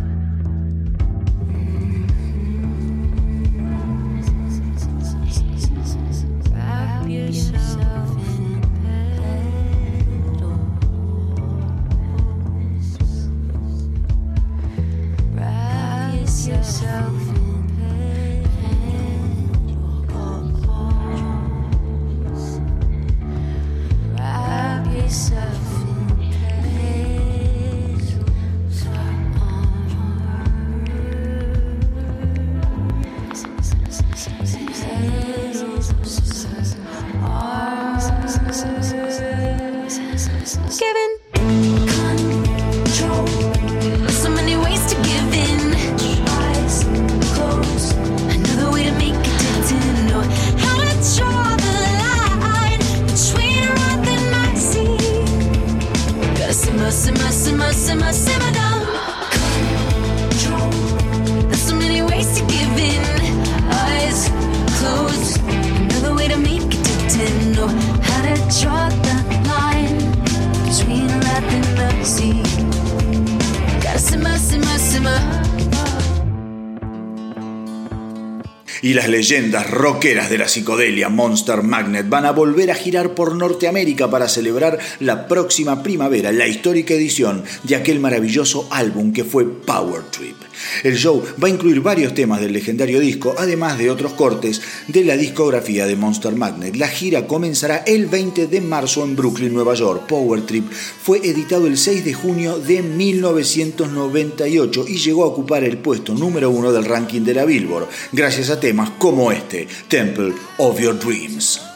y 78.84 78.92
las 78.92 79.08
leyendas 79.08 79.70
rockeras 79.70 80.28
de 80.28 80.36
la 80.36 80.46
psicodelia 80.46 81.08
Monster 81.08 81.62
Magnet 81.62 82.06
van 82.06 82.26
a 82.26 82.32
volver 82.32 82.70
a 82.70 82.74
girar 82.74 83.14
por 83.14 83.34
Norteamérica 83.34 84.10
para 84.10 84.28
celebrar 84.28 84.78
la 85.00 85.26
próxima 85.26 85.82
primavera, 85.82 86.32
la 86.32 86.46
histórica 86.46 86.92
edición 86.92 87.44
de 87.62 87.76
aquel 87.76 87.98
maravilloso 87.98 88.68
álbum 88.70 89.14
que 89.14 89.24
fue 89.24 89.46
Power 89.46 90.02
Trip. 90.10 90.36
El 90.82 90.96
show 90.96 91.22
va 91.42 91.48
a 91.48 91.50
incluir 91.50 91.80
varios 91.80 92.14
temas 92.14 92.40
del 92.40 92.52
legendario 92.52 93.00
disco, 93.00 93.34
además 93.38 93.78
de 93.78 93.90
otros 93.90 94.12
cortes 94.14 94.60
de 94.88 95.04
la 95.04 95.16
discografía 95.16 95.86
de 95.86 95.96
Monster 95.96 96.34
Magnet. 96.34 96.76
La 96.76 96.88
gira 96.88 97.26
comenzará 97.26 97.78
el 97.86 98.06
20 98.06 98.46
de 98.46 98.60
marzo 98.60 99.04
en 99.04 99.16
Brooklyn, 99.16 99.54
Nueva 99.54 99.74
York. 99.74 100.06
Power 100.06 100.42
Trip 100.42 100.70
fue 100.70 101.18
editado 101.18 101.66
el 101.66 101.78
6 101.78 102.04
de 102.04 102.14
junio 102.14 102.58
de 102.58 102.82
1998 102.82 104.84
y 104.88 104.98
llegó 104.98 105.24
a 105.24 105.28
ocupar 105.28 105.64
el 105.64 105.78
puesto 105.78 106.14
número 106.14 106.50
uno 106.50 106.72
del 106.72 106.84
ranking 106.84 107.22
de 107.22 107.34
la 107.34 107.44
Billboard, 107.44 107.88
gracias 108.12 108.50
a 108.50 108.60
temas 108.60 108.90
como 108.98 109.32
este, 109.32 109.66
Temple 109.88 110.32
of 110.58 110.80
Your 110.80 110.98
Dreams. 110.98 111.73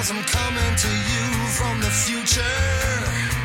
Cause 0.00 0.12
I'm 0.12 0.22
coming 0.22 0.76
to 0.76 0.88
you 0.88 1.46
from 1.48 1.78
the 1.82 1.90
future. 1.90 3.39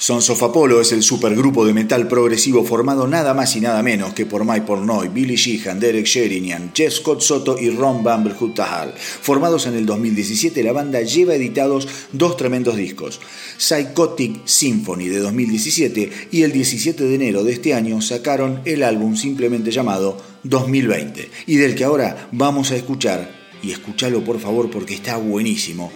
Sons 0.00 0.30
of 0.30 0.42
es 0.80 0.92
el 0.92 1.02
supergrupo 1.02 1.66
de 1.66 1.74
metal 1.74 2.08
progresivo 2.08 2.64
formado 2.64 3.06
nada 3.06 3.34
más 3.34 3.54
y 3.56 3.60
nada 3.60 3.82
menos 3.82 4.14
que 4.14 4.24
por 4.24 4.46
Mike 4.46 4.62
Pornoy, 4.62 5.08
Billy 5.08 5.36
Sheehan, 5.36 5.78
Derek 5.78 6.06
Sherinian, 6.06 6.72
Jeff 6.74 6.94
Scott 6.94 7.20
Soto 7.20 7.58
y 7.60 7.68
Ron 7.68 8.02
Bumblehood 8.02 8.54
Tahal. 8.54 8.94
Formados 8.96 9.66
en 9.66 9.74
el 9.74 9.84
2017, 9.84 10.64
la 10.64 10.72
banda 10.72 11.02
lleva 11.02 11.34
editados 11.34 11.86
dos 12.12 12.38
tremendos 12.38 12.76
discos, 12.76 13.20
Psychotic 13.58 14.46
Symphony 14.46 15.08
de 15.08 15.18
2017 15.18 16.10
y 16.30 16.44
el 16.44 16.52
17 16.52 17.04
de 17.04 17.14
enero 17.14 17.44
de 17.44 17.52
este 17.52 17.74
año 17.74 18.00
sacaron 18.00 18.62
el 18.64 18.82
álbum 18.84 19.16
simplemente 19.16 19.70
llamado 19.70 20.16
2020 20.44 21.30
y 21.44 21.56
del 21.56 21.74
que 21.74 21.84
ahora 21.84 22.30
vamos 22.32 22.70
a 22.70 22.76
escuchar, 22.76 23.30
y 23.62 23.72
escúchalo 23.72 24.24
por 24.24 24.40
favor 24.40 24.70
porque 24.70 24.94
está 24.94 25.18
buenísimo, 25.18 25.92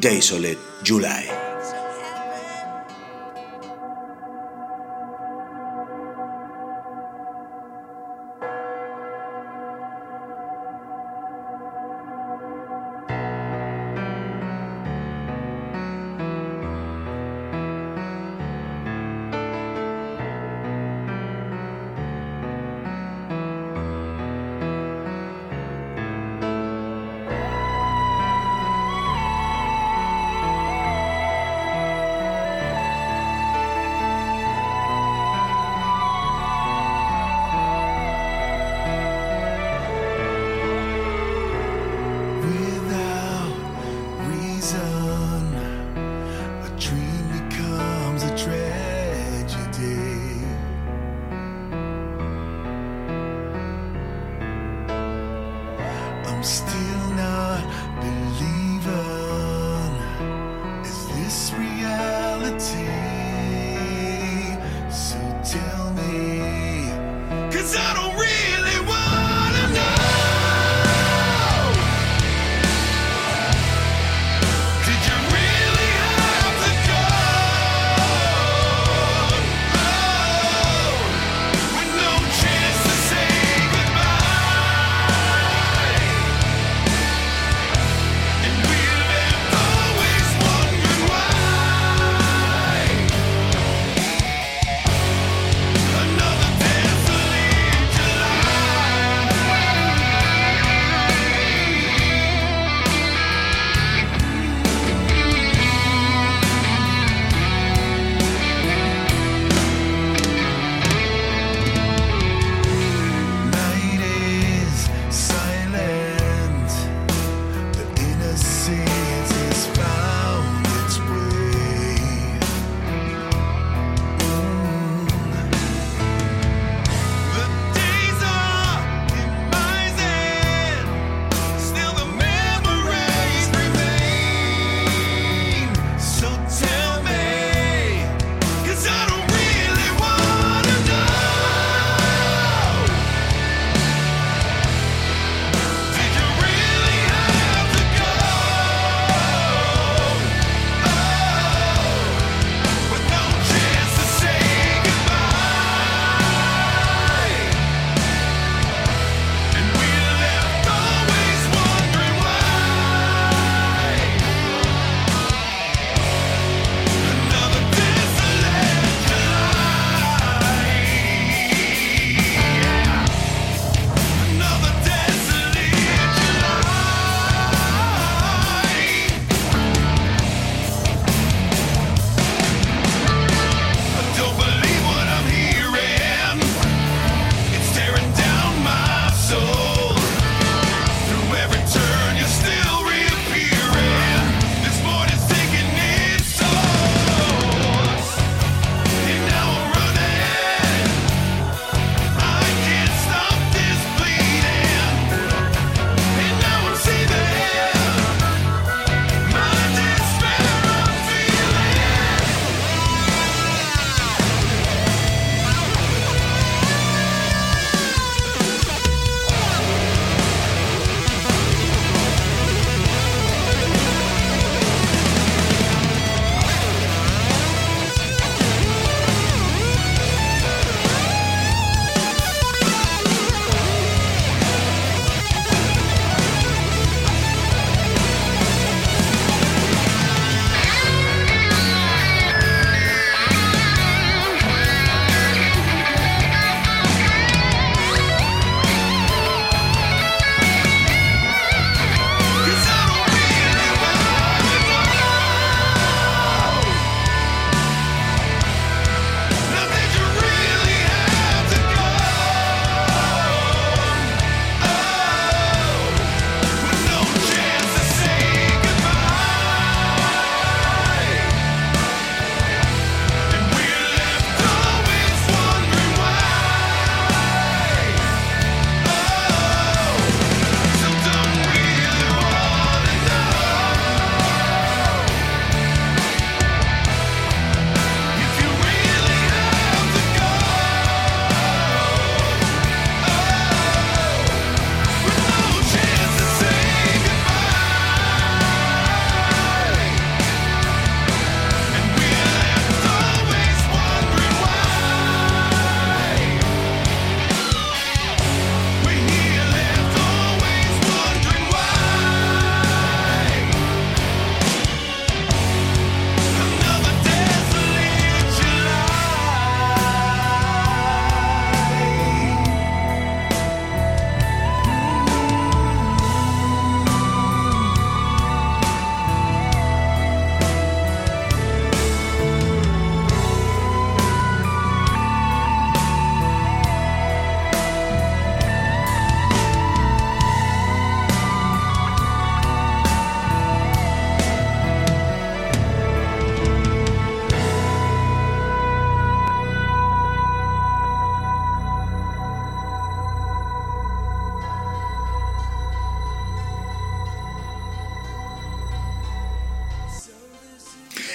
Desolate 0.00 0.58
July. 0.86 1.51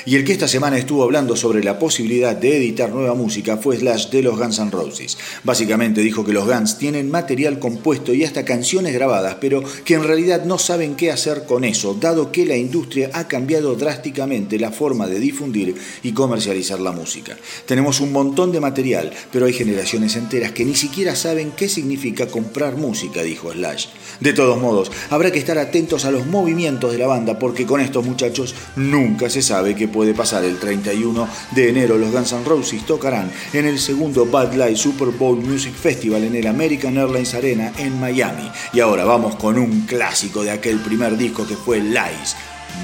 Y 0.07 0.15
el 0.15 0.23
que 0.23 0.31
esta 0.31 0.47
semana 0.47 0.77
estuvo 0.77 1.03
hablando 1.03 1.35
sobre 1.35 1.61
la 1.61 1.77
posibilidad 1.77 2.33
de 2.33 2.55
editar 2.55 2.89
nueva 2.89 3.13
música 3.13 3.57
fue 3.57 3.75
Slash 3.75 4.07
de 4.09 4.21
los 4.21 4.39
Guns 4.39 4.57
N' 4.59 4.71
Roses. 4.71 5.17
Básicamente 5.43 5.99
dijo 5.99 6.23
que 6.23 6.31
los 6.31 6.47
Guns 6.47 6.77
tienen 6.77 7.11
material 7.11 7.59
compuesto 7.59 8.13
y 8.13 8.23
hasta 8.23 8.45
canciones 8.45 8.93
grabadas, 8.93 9.35
pero 9.41 9.61
que 9.83 9.95
en 9.95 10.05
realidad 10.05 10.45
no 10.45 10.59
saben 10.59 10.95
qué 10.95 11.11
hacer 11.11 11.43
con 11.45 11.65
eso, 11.65 11.93
dado 11.93 12.31
que 12.31 12.45
la 12.45 12.55
industria 12.55 13.09
ha 13.11 13.27
cambiado 13.27 13.75
drásticamente 13.75 14.57
la 14.57 14.71
forma 14.71 15.07
de 15.07 15.19
difundir 15.19 15.75
y 16.03 16.13
comercializar 16.13 16.79
la 16.79 16.93
música. 16.93 17.35
Tenemos 17.65 17.99
un 17.99 18.13
montón 18.13 18.53
de 18.53 18.61
material, 18.61 19.11
pero 19.33 19.45
hay 19.45 19.51
generaciones 19.51 20.15
enteras 20.15 20.53
que 20.53 20.63
ni 20.63 20.75
siquiera 20.75 21.17
saben 21.17 21.51
qué 21.51 21.67
significa 21.67 22.27
comprar 22.27 22.77
música, 22.77 23.23
dijo 23.23 23.51
Slash. 23.51 23.87
De 24.21 24.31
todos 24.31 24.57
modos, 24.61 24.89
habrá 25.09 25.31
que 25.31 25.39
estar 25.39 25.57
atentos 25.57 26.05
a 26.05 26.11
los 26.11 26.27
movimientos 26.27 26.93
de 26.93 26.97
la 26.97 27.07
banda 27.07 27.37
porque 27.37 27.65
con 27.65 27.81
estos 27.81 28.05
muchachos 28.05 28.55
nunca 28.77 29.29
se 29.29 29.41
sabe 29.41 29.75
qué 29.75 29.89
puede 29.97 30.06
pasar. 30.13 30.43
El 30.43 30.59
31 30.59 31.27
de 31.51 31.69
enero 31.69 31.97
los 31.97 32.11
Guns 32.11 32.33
N' 32.33 32.45
Roses 32.45 32.85
tocarán 32.85 33.31
en 33.53 33.65
el 33.65 33.79
segundo 33.79 34.25
Bud 34.25 34.53
Light 34.53 34.77
Super 34.77 35.09
Bowl 35.09 35.37
Music 35.37 35.73
Festival 35.73 36.23
en 36.23 36.35
el 36.35 36.47
American 36.47 36.97
Airlines 36.97 37.33
Arena 37.33 37.73
en 37.77 37.99
Miami. 37.99 38.49
Y 38.73 38.79
ahora 38.79 39.05
vamos 39.05 39.35
con 39.35 39.57
un 39.57 39.81
clásico 39.81 40.43
de 40.43 40.51
aquel 40.51 40.79
primer 40.79 41.17
disco 41.17 41.45
que 41.45 41.55
fue 41.55 41.79
Lies, 41.79 42.35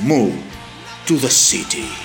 Move 0.04 0.34
to 1.06 1.16
the 1.18 1.30
City. 1.30 2.03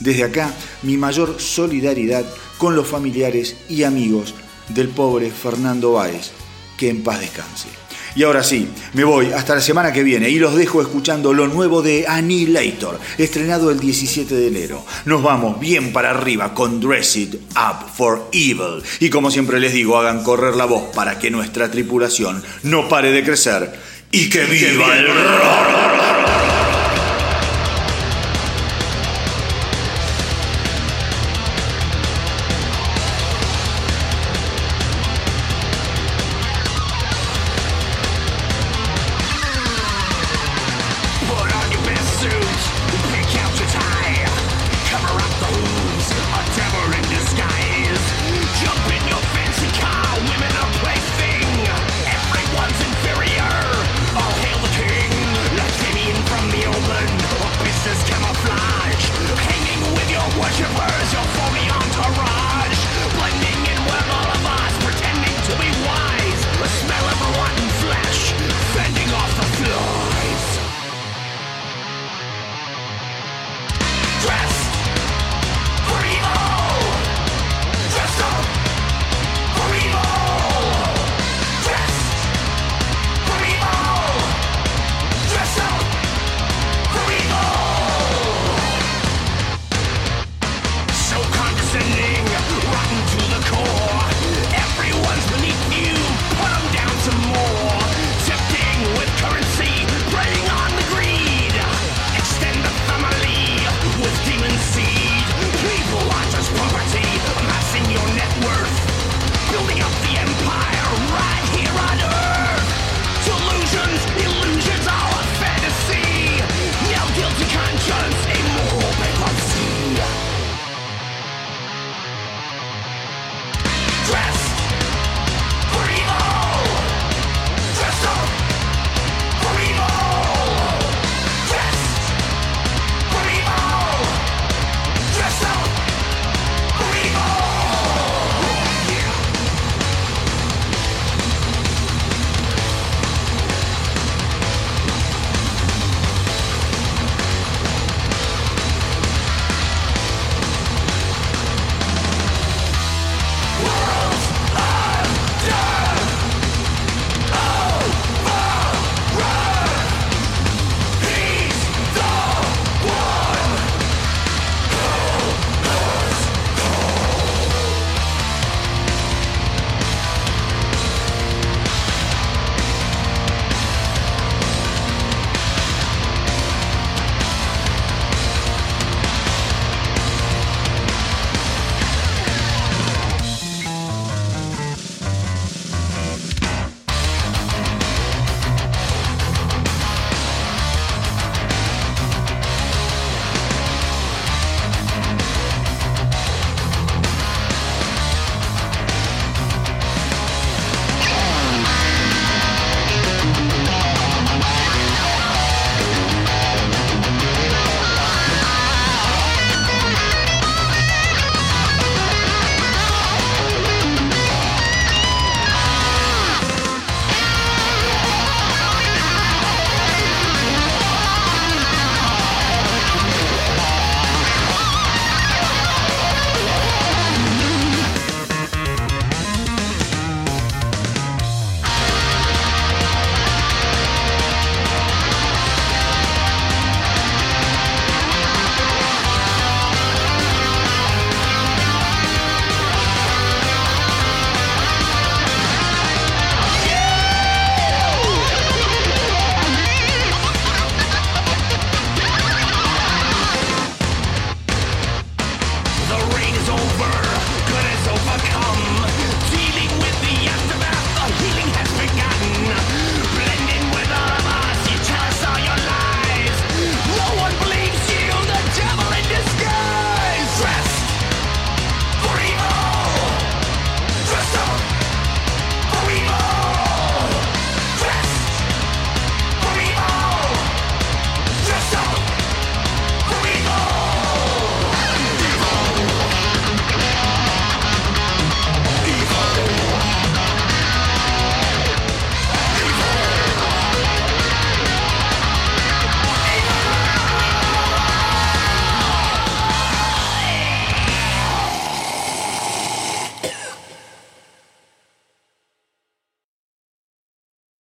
desde 0.00 0.24
acá, 0.24 0.52
mi 0.82 0.98
mayor 0.98 1.40
solidaridad 1.40 2.26
con 2.58 2.76
los 2.76 2.86
familiares 2.86 3.56
y 3.70 3.84
amigos 3.84 4.34
del 4.68 4.90
pobre 4.90 5.30
Fernando 5.30 5.92
Báez, 5.92 6.32
que 6.76 6.90
en 6.90 7.02
paz 7.02 7.20
descanse. 7.20 7.85
Y 8.16 8.22
ahora 8.22 8.42
sí, 8.42 8.66
me 8.94 9.04
voy 9.04 9.30
hasta 9.32 9.54
la 9.54 9.60
semana 9.60 9.92
que 9.92 10.02
viene 10.02 10.30
y 10.30 10.38
los 10.38 10.56
dejo 10.56 10.80
escuchando 10.80 11.34
lo 11.34 11.48
nuevo 11.48 11.82
de 11.82 12.06
Annihilator, 12.08 12.98
estrenado 13.18 13.70
el 13.70 13.78
17 13.78 14.34
de 14.34 14.48
enero. 14.48 14.86
Nos 15.04 15.22
vamos 15.22 15.60
bien 15.60 15.92
para 15.92 16.10
arriba 16.12 16.54
con 16.54 16.80
Dress 16.80 17.14
It 17.16 17.34
Up 17.34 17.90
for 17.94 18.30
Evil. 18.32 18.82
Y 19.00 19.10
como 19.10 19.30
siempre 19.30 19.60
les 19.60 19.74
digo, 19.74 19.98
hagan 19.98 20.24
correr 20.24 20.56
la 20.56 20.64
voz 20.64 20.94
para 20.94 21.18
que 21.18 21.30
nuestra 21.30 21.70
tripulación 21.70 22.42
no 22.62 22.88
pare 22.88 23.10
de 23.10 23.22
crecer 23.22 23.78
y 24.10 24.30
que 24.30 24.44
viva 24.44 24.96
el 24.96 25.06
rock. 25.08 26.45